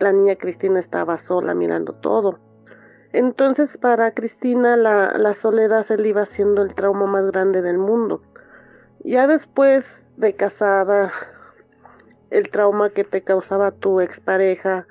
La 0.00 0.12
niña 0.12 0.34
Cristina 0.34 0.80
estaba 0.80 1.18
sola 1.18 1.52
mirando 1.52 1.92
todo. 1.92 2.38
Entonces 3.12 3.76
para 3.76 4.12
Cristina 4.12 4.74
la, 4.74 5.34
soledad 5.34 5.82
se 5.82 5.98
le 5.98 6.08
iba 6.08 6.22
haciendo 6.22 6.62
el 6.62 6.72
trauma 6.72 7.04
más 7.04 7.30
grande 7.30 7.60
del 7.60 7.76
mundo. 7.76 8.22
Ya 9.04 9.26
después 9.26 10.02
de 10.16 10.34
casada, 10.34 11.12
el 12.30 12.48
trauma 12.48 12.88
que 12.88 13.04
te 13.04 13.22
causaba 13.22 13.72
tu 13.72 14.00
expareja, 14.00 14.86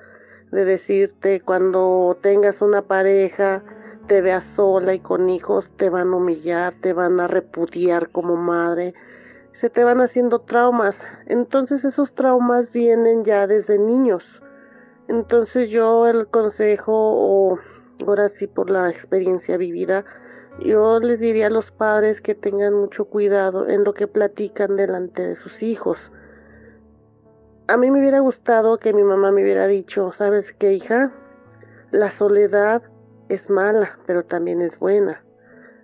de 0.52 0.64
decirte 0.64 1.40
cuando 1.40 2.16
tengas 2.22 2.62
una 2.62 2.82
pareja, 2.82 3.64
te 4.06 4.20
veas 4.20 4.44
sola 4.44 4.94
y 4.94 5.00
con 5.00 5.28
hijos, 5.28 5.72
te 5.76 5.90
van 5.90 6.12
a 6.12 6.16
humillar, 6.18 6.74
te 6.80 6.92
van 6.92 7.18
a 7.18 7.26
repudiar 7.26 8.10
como 8.10 8.36
madre, 8.36 8.94
se 9.50 9.70
te 9.70 9.82
van 9.82 10.00
haciendo 10.00 10.42
traumas. 10.42 11.04
Entonces 11.26 11.84
esos 11.84 12.14
traumas 12.14 12.70
vienen 12.70 13.24
ya 13.24 13.48
desde 13.48 13.76
niños. 13.76 14.40
Entonces 15.10 15.70
yo 15.70 16.06
el 16.06 16.28
consejo, 16.28 16.92
o 16.94 17.58
ahora 18.06 18.28
sí 18.28 18.46
por 18.46 18.70
la 18.70 18.88
experiencia 18.88 19.56
vivida, 19.56 20.04
yo 20.60 21.00
les 21.00 21.18
diría 21.18 21.48
a 21.48 21.50
los 21.50 21.72
padres 21.72 22.20
que 22.20 22.36
tengan 22.36 22.74
mucho 22.74 23.06
cuidado 23.06 23.68
en 23.68 23.82
lo 23.82 23.92
que 23.92 24.06
platican 24.06 24.76
delante 24.76 25.22
de 25.22 25.34
sus 25.34 25.64
hijos. 25.64 26.12
A 27.66 27.76
mí 27.76 27.90
me 27.90 27.98
hubiera 27.98 28.20
gustado 28.20 28.78
que 28.78 28.92
mi 28.92 29.02
mamá 29.02 29.32
me 29.32 29.42
hubiera 29.42 29.66
dicho, 29.66 30.12
¿sabes 30.12 30.52
qué, 30.52 30.74
hija? 30.74 31.12
La 31.90 32.12
soledad 32.12 32.80
es 33.28 33.50
mala, 33.50 33.98
pero 34.06 34.24
también 34.24 34.60
es 34.60 34.78
buena. 34.78 35.24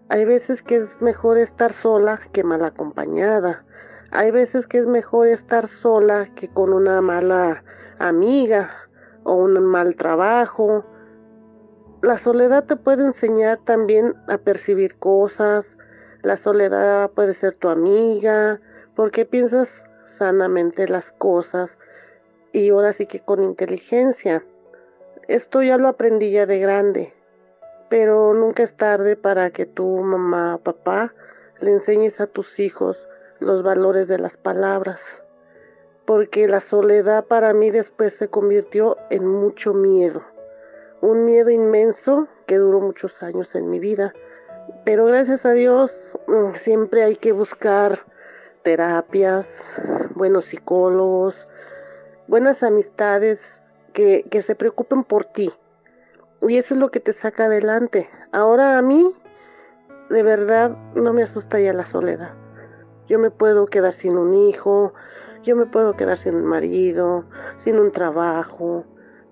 Hay 0.09 0.25
veces 0.25 0.63
que 0.63 0.77
es 0.77 1.01
mejor 1.01 1.37
estar 1.37 1.73
sola 1.73 2.21
que 2.33 2.45
mal 2.45 2.65
acompañada. 2.65 3.65
Hay 4.13 4.31
veces 4.31 4.69
que 4.69 4.79
es 4.79 4.87
mejor 4.87 5.27
estar 5.27 5.67
sola 5.67 6.33
que 6.37 6.47
con 6.47 6.73
una 6.73 7.03
mala 7.03 7.65
amiga 7.99 8.86
o 9.27 9.35
un 9.35 9.65
mal 9.67 9.97
trabajo. 9.97 10.85
La 12.01 12.17
soledad 12.17 12.65
te 12.65 12.77
puede 12.77 13.05
enseñar 13.05 13.59
también 13.65 14.15
a 14.29 14.39
percibir 14.39 14.97
cosas. 14.97 15.77
La 16.23 16.37
soledad 16.37 17.11
puede 17.11 17.35
ser 17.35 17.55
tu 17.55 17.69
amiga 17.69 18.61
porque 18.95 19.27
piensas 19.27 19.85
sanamente 20.05 20.89
las 20.89 21.13
cosas 21.13 21.79
y 22.53 22.71
ahora 22.71 22.93
sí 22.93 23.07
que 23.07 23.21
con 23.21 23.43
inteligencia. 23.43 24.45
Esto 25.29 25.63
ya 25.63 25.77
lo 25.77 25.89
aprendí 25.89 26.31
ya 26.31 26.47
de 26.47 26.59
grande 26.59 27.17
pero 27.89 28.35
nunca 28.35 28.63
es 28.63 28.75
tarde 28.75 29.17
para 29.17 29.51
que 29.51 29.67
tu 29.67 29.99
mamá, 29.99 30.59
papá, 30.63 31.15
le 31.61 31.73
enseñes 31.73 32.21
a 32.21 32.27
tus 32.27 32.59
hijos 32.59 33.09
los 33.39 33.63
valores 33.63 34.09
de 34.09 34.19
las 34.19 34.37
palabras, 34.37 35.23
porque 36.07 36.47
la 36.49 36.61
soledad 36.61 37.25
para 37.27 37.53
mí 37.53 37.71
después 37.71 38.15
se 38.15 38.29
convirtió 38.29 38.97
en 39.11 39.27
mucho 39.27 39.75
miedo, 39.75 40.23
un 41.01 41.25
miedo 41.25 41.51
inmenso 41.51 42.29
que 42.47 42.57
duró 42.57 42.81
muchos 42.81 43.23
años 43.23 43.55
en 43.55 43.69
mi 43.69 43.79
vida, 43.79 44.15
pero 44.85 45.05
gracias 45.05 45.45
a 45.45 45.53
Dios 45.53 46.19
mm, 46.27 46.55
siempre 46.55 47.03
hay 47.03 47.17
que 47.17 47.33
buscar 47.33 48.01
terapias, 48.63 49.49
buenos 50.15 50.47
psicólogos, 50.47 51.49
buenas 52.29 52.63
amistades 52.63 53.61
que, 53.93 54.25
que 54.31 54.43
se 54.43 54.55
preocupen 54.55 55.05
por 55.05 55.25
ti, 55.25 55.53
y 56.43 56.57
eso 56.59 56.75
es 56.75 56.81
lo 56.81 56.91
que 56.91 57.01
te 57.01 57.13
saca 57.13 57.47
adelante. 57.47 58.09
Ahora 58.33 58.79
a 58.79 58.83
mí, 58.83 59.15
de 60.11 60.23
verdad, 60.23 60.77
no 60.95 61.13
me 61.13 61.23
asusta 61.23 61.59
ya 61.59 61.73
la 61.73 61.87
soledad. 61.87 62.33
Yo 63.09 63.19
me 63.19 63.31
puedo 63.31 63.67
quedar 63.67 63.93
sin 63.93 64.17
un 64.17 64.35
hijo, 64.35 64.93
yo 65.47 65.55
me 65.55 65.67
puedo 65.67 65.95
quedar 65.95 66.17
sin 66.17 66.35
un 66.35 66.45
marido, 66.45 67.25
sin 67.57 67.79
un 67.79 67.93
trabajo, 67.93 68.85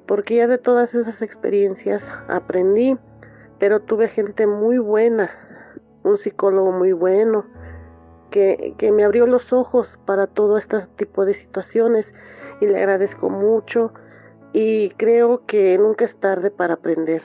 porque 0.07 0.37
ya 0.37 0.47
de 0.47 0.59
todas 0.59 0.95
esas 0.95 1.23
experiencias 1.23 2.09
aprendí, 2.29 2.97
pero 3.59 3.81
tuve 3.81 4.09
gente 4.09 4.47
muy 4.47 4.79
buena, 4.79 5.29
un 6.05 6.17
psicólogo 6.17 6.71
muy 6.71 6.93
bueno, 6.93 7.47
que, 8.31 8.75
que 8.79 8.93
me 8.93 9.03
abrió 9.03 9.27
los 9.27 9.53
ojos 9.53 9.99
para 10.05 10.29
todo 10.29 10.57
este 10.57 10.79
tipo 10.97 11.25
de 11.25 11.35
situaciones 11.35 12.15
y 12.61 12.67
le 12.67 12.79
agradezco 12.79 13.29
mucho 13.29 13.93
y 14.53 14.91
creo 14.91 15.45
que 15.47 15.77
nunca 15.79 16.05
es 16.05 16.17
tarde 16.17 16.53
para 16.53 16.75
aprender. 16.75 17.23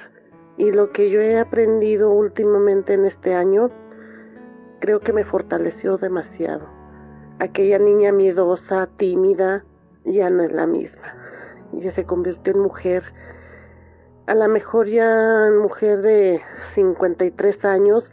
Y 0.57 0.71
lo 0.71 0.91
que 0.91 1.11
yo 1.11 1.21
he 1.21 1.39
aprendido 1.39 2.11
últimamente 2.11 2.93
en 2.93 3.05
este 3.05 3.35
año, 3.35 3.69
creo 4.79 4.99
que 4.99 5.13
me 5.13 5.23
fortaleció 5.23 5.97
demasiado. 5.97 6.78
Aquella 7.39 7.79
niña 7.79 8.11
miedosa, 8.11 8.87
tímida, 8.97 9.63
ya 10.03 10.29
no 10.29 10.43
es 10.43 10.51
la 10.51 10.67
misma. 10.67 11.15
Ya 11.73 11.91
se 11.91 12.05
convirtió 12.05 12.53
en 12.53 12.59
mujer. 12.59 13.03
A 14.27 14.35
lo 14.35 14.47
mejor 14.49 14.87
ya 14.87 15.49
mujer 15.61 16.01
de 16.01 16.41
53 16.65 17.65
años, 17.65 18.11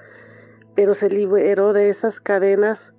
pero 0.75 0.95
se 0.95 1.11
liberó 1.11 1.73
de 1.73 1.91
esas 1.91 2.21
cadenas 2.21 2.95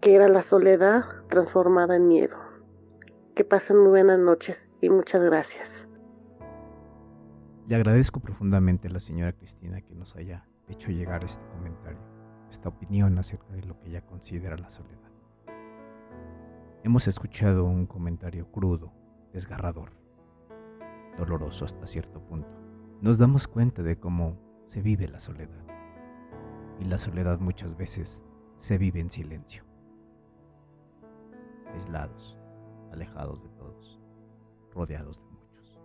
que 0.00 0.14
era 0.14 0.28
la 0.28 0.42
soledad 0.42 1.04
transformada 1.28 1.96
en 1.96 2.08
miedo. 2.08 2.36
Que 3.34 3.44
pasen 3.44 3.78
muy 3.78 3.88
buenas 3.88 4.18
noches 4.18 4.68
y 4.80 4.90
muchas 4.90 5.22
gracias. 5.22 5.86
Le 7.68 7.74
agradezco 7.74 8.20
profundamente 8.20 8.86
a 8.86 8.92
la 8.92 9.00
señora 9.00 9.32
Cristina 9.32 9.80
que 9.80 9.94
nos 9.94 10.14
haya 10.14 10.46
hecho 10.68 10.90
llegar 10.90 11.24
este 11.24 11.44
comentario, 11.48 12.00
esta 12.48 12.68
opinión 12.68 13.18
acerca 13.18 13.52
de 13.54 13.64
lo 13.64 13.78
que 13.80 13.88
ella 13.88 14.06
considera 14.06 14.56
la 14.56 14.70
soledad. 14.70 15.05
Hemos 16.86 17.08
escuchado 17.08 17.64
un 17.64 17.84
comentario 17.84 18.48
crudo, 18.52 18.92
desgarrador, 19.32 19.90
doloroso 21.18 21.64
hasta 21.64 21.84
cierto 21.84 22.24
punto. 22.24 22.48
Nos 23.00 23.18
damos 23.18 23.48
cuenta 23.48 23.82
de 23.82 23.98
cómo 23.98 24.38
se 24.68 24.82
vive 24.82 25.08
la 25.08 25.18
soledad. 25.18 25.66
Y 26.78 26.84
la 26.84 26.96
soledad 26.96 27.40
muchas 27.40 27.76
veces 27.76 28.22
se 28.54 28.78
vive 28.78 29.00
en 29.00 29.10
silencio, 29.10 29.64
aislados, 31.72 32.38
alejados 32.92 33.42
de 33.42 33.48
todos, 33.48 34.00
rodeados 34.72 35.24
de 35.24 35.30
muchos. 35.30 35.80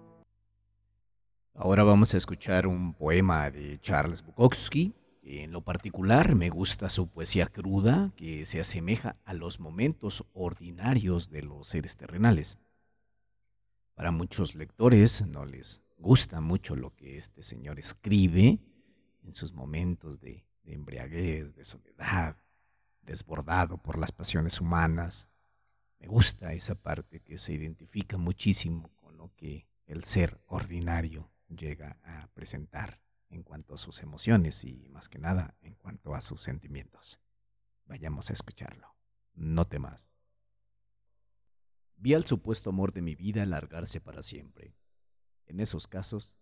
Ahora 1.55 1.81
vamos 1.81 2.13
a 2.13 2.17
escuchar 2.17 2.67
un 2.67 2.93
poema 2.93 3.49
de 3.49 3.79
Charles 3.79 4.23
Bukowski. 4.23 5.00
En 5.33 5.53
lo 5.53 5.61
particular 5.61 6.35
me 6.35 6.49
gusta 6.49 6.89
su 6.89 7.09
poesía 7.09 7.45
cruda 7.45 8.11
que 8.17 8.45
se 8.45 8.59
asemeja 8.59 9.15
a 9.23 9.33
los 9.33 9.61
momentos 9.61 10.25
ordinarios 10.33 11.29
de 11.29 11.41
los 11.41 11.69
seres 11.69 11.95
terrenales. 11.95 12.57
Para 13.95 14.11
muchos 14.11 14.55
lectores 14.55 15.25
no 15.27 15.45
les 15.45 15.83
gusta 15.97 16.41
mucho 16.41 16.75
lo 16.75 16.89
que 16.89 17.17
este 17.17 17.43
señor 17.43 17.79
escribe 17.79 18.59
en 19.23 19.33
sus 19.33 19.53
momentos 19.53 20.19
de, 20.19 20.45
de 20.63 20.73
embriaguez, 20.73 21.55
de 21.55 21.63
soledad, 21.63 22.35
desbordado 23.01 23.77
por 23.77 23.97
las 23.97 24.11
pasiones 24.11 24.59
humanas. 24.59 25.29
Me 26.01 26.07
gusta 26.07 26.51
esa 26.51 26.75
parte 26.75 27.21
que 27.21 27.37
se 27.37 27.53
identifica 27.53 28.17
muchísimo 28.17 28.89
con 28.99 29.15
lo 29.15 29.33
que 29.37 29.65
el 29.85 30.03
ser 30.03 30.37
ordinario 30.47 31.31
llega 31.47 31.97
a 32.03 32.27
presentar 32.33 32.99
en 33.31 33.43
cuanto 33.43 33.73
a 33.73 33.77
sus 33.77 34.01
emociones 34.01 34.63
y 34.65 34.87
más 34.89 35.09
que 35.09 35.17
nada 35.17 35.57
en 35.61 35.73
cuanto 35.75 36.13
a 36.13 36.21
sus 36.21 36.41
sentimientos. 36.41 37.19
Vayamos 37.85 38.29
a 38.29 38.33
escucharlo. 38.33 38.95
No 39.33 39.65
temas. 39.65 40.17
Vi 41.95 42.13
al 42.13 42.25
supuesto 42.25 42.69
amor 42.69 42.93
de 42.93 43.01
mi 43.01 43.15
vida 43.15 43.45
largarse 43.45 44.01
para 44.01 44.21
siempre. 44.21 44.75
En 45.45 45.59
esos 45.59 45.87
casos, 45.87 46.37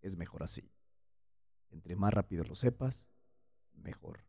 es 0.00 0.16
mejor 0.16 0.42
así. 0.42 0.72
Entre 1.70 1.96
más 1.96 2.12
rápido 2.12 2.44
lo 2.44 2.54
sepas, 2.54 3.08
mejor. 3.72 4.26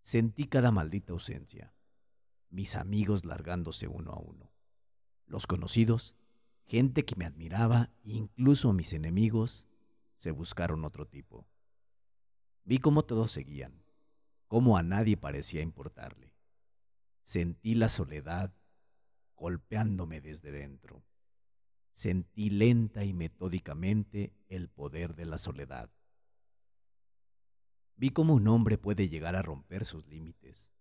Sentí 0.00 0.44
cada 0.48 0.70
maldita 0.70 1.12
ausencia, 1.12 1.74
mis 2.50 2.76
amigos 2.76 3.24
largándose 3.24 3.88
uno 3.88 4.12
a 4.12 4.18
uno, 4.18 4.52
los 5.26 5.46
conocidos, 5.46 6.14
gente 6.66 7.04
que 7.04 7.16
me 7.16 7.24
admiraba, 7.24 7.90
incluso 8.02 8.72
mis 8.72 8.92
enemigos, 8.92 9.66
se 10.16 10.30
buscaron 10.30 10.84
otro 10.84 11.06
tipo. 11.06 11.48
Vi 12.64 12.78
cómo 12.78 13.04
todos 13.04 13.30
seguían, 13.30 13.84
cómo 14.48 14.76
a 14.76 14.82
nadie 14.82 15.16
parecía 15.16 15.62
importarle. 15.62 16.34
Sentí 17.22 17.74
la 17.74 17.88
soledad 17.88 18.54
golpeándome 19.34 20.20
desde 20.20 20.50
dentro. 20.50 21.04
Sentí 21.90 22.50
lenta 22.50 23.04
y 23.04 23.12
metódicamente 23.12 24.34
el 24.48 24.68
poder 24.68 25.14
de 25.14 25.26
la 25.26 25.38
soledad. 25.38 25.90
Vi 27.96 28.10
cómo 28.10 28.34
un 28.34 28.48
hombre 28.48 28.78
puede 28.78 29.08
llegar 29.08 29.36
a 29.36 29.42
romper 29.42 29.84
sus 29.84 30.06
límites. 30.06 30.72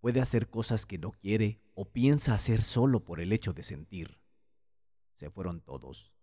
Puede 0.00 0.20
hacer 0.20 0.48
cosas 0.48 0.86
que 0.86 0.98
no 0.98 1.10
quiere 1.12 1.60
o 1.74 1.92
piensa 1.92 2.34
hacer 2.34 2.62
solo 2.62 3.04
por 3.04 3.20
el 3.20 3.32
hecho 3.32 3.52
de 3.52 3.62
sentir. 3.62 4.20
Se 5.12 5.30
fueron 5.30 5.60
todos. 5.60 6.14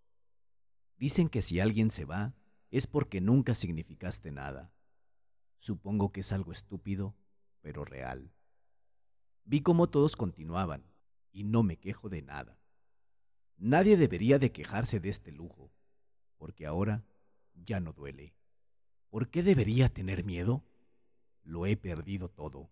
Dicen 0.98 1.30
que 1.30 1.42
si 1.42 1.60
alguien 1.60 1.92
se 1.92 2.06
va 2.06 2.36
es 2.72 2.88
porque 2.88 3.22
nunca 3.22 3.54
significaste 3.54 4.32
nada. 4.32 4.74
Supongo 5.58 6.10
que 6.10 6.22
es 6.22 6.32
algo 6.32 6.52
estúpido, 6.52 7.16
pero 7.62 7.86
real. 7.86 8.34
Vi 9.46 9.62
cómo 9.62 9.90
todos 9.90 10.16
continuaban, 10.16 10.92
y 11.32 11.44
no 11.44 11.64
me 11.64 11.78
quejo 11.78 12.10
de 12.10 12.22
nada. 12.22 12.60
Nadie 13.58 13.96
debería 13.96 14.40
de 14.40 14.52
quejarse 14.52 15.00
de 15.00 15.10
este 15.10 15.32
lujo, 15.32 15.72
porque 16.38 16.66
ahora 16.66 17.06
ya 17.54 17.80
no 17.80 17.94
duele. 17.94 18.36
¿Por 19.10 19.30
qué 19.30 19.44
debería 19.44 19.90
tener 19.90 20.24
miedo? 20.24 20.64
Lo 21.44 21.66
he 21.66 21.78
perdido 21.78 22.30
todo. 22.30 22.72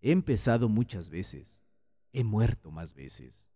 He 0.00 0.12
empezado 0.12 0.68
muchas 0.68 1.10
veces, 1.10 1.64
he 2.12 2.24
muerto 2.24 2.70
más 2.70 2.94
veces, 2.94 3.52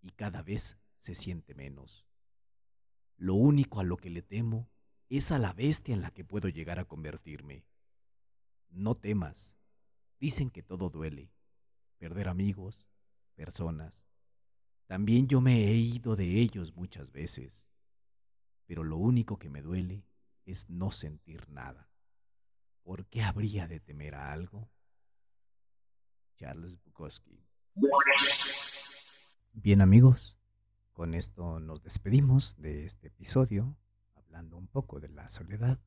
y 0.00 0.10
cada 0.10 0.42
vez 0.42 0.78
se 0.96 1.14
siente 1.14 1.54
menos. 1.54 2.06
Lo 3.22 3.34
único 3.34 3.78
a 3.78 3.84
lo 3.84 3.98
que 3.98 4.10
le 4.10 4.20
temo 4.20 4.68
es 5.08 5.30
a 5.30 5.38
la 5.38 5.52
bestia 5.52 5.94
en 5.94 6.00
la 6.02 6.10
que 6.10 6.24
puedo 6.24 6.48
llegar 6.48 6.80
a 6.80 6.86
convertirme. 6.86 7.64
No 8.68 8.96
temas. 8.96 9.56
Dicen 10.18 10.50
que 10.50 10.64
todo 10.64 10.90
duele. 10.90 11.32
Perder 11.98 12.26
amigos, 12.26 12.88
personas. 13.36 14.08
También 14.88 15.28
yo 15.28 15.40
me 15.40 15.68
he 15.68 15.76
ido 15.76 16.16
de 16.16 16.40
ellos 16.40 16.74
muchas 16.74 17.12
veces. 17.12 17.70
Pero 18.66 18.82
lo 18.82 18.96
único 18.96 19.38
que 19.38 19.50
me 19.50 19.62
duele 19.62 20.04
es 20.44 20.68
no 20.68 20.90
sentir 20.90 21.48
nada. 21.48 21.92
¿Por 22.82 23.06
qué 23.06 23.22
habría 23.22 23.68
de 23.68 23.78
temer 23.78 24.16
a 24.16 24.32
algo? 24.32 24.68
Charles 26.34 26.82
Bukowski. 26.82 27.46
Bien 29.52 29.80
amigos, 29.80 30.41
con 30.92 31.14
esto 31.14 31.58
nos 31.58 31.82
despedimos 31.82 32.56
de 32.58 32.84
este 32.84 33.08
episodio, 33.08 33.76
hablando 34.14 34.56
un 34.56 34.68
poco 34.68 35.00
de 35.00 35.08
la 35.08 35.28
soledad, 35.28 35.80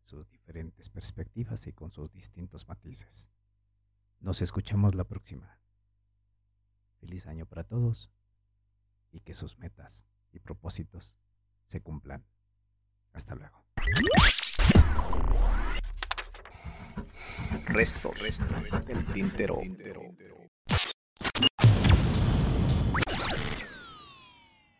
sus 0.00 0.28
diferentes 0.28 0.88
perspectivas 0.88 1.66
y 1.66 1.72
con 1.72 1.90
sus 1.90 2.12
distintos 2.12 2.68
matices. 2.68 3.30
Nos 4.20 4.40
escuchamos 4.40 4.94
la 4.94 5.04
próxima. 5.04 5.58
Feliz 7.00 7.26
año 7.26 7.46
para 7.46 7.64
todos 7.64 8.10
y 9.10 9.20
que 9.20 9.34
sus 9.34 9.58
metas 9.58 10.06
y 10.30 10.38
propósitos 10.38 11.16
se 11.66 11.80
cumplan. 11.80 12.24
Hasta 13.12 13.34
luego. 13.34 13.64
Resto, 17.66 18.12
resto, 18.12 18.44
el 18.88 19.04
tintero. 19.06 19.60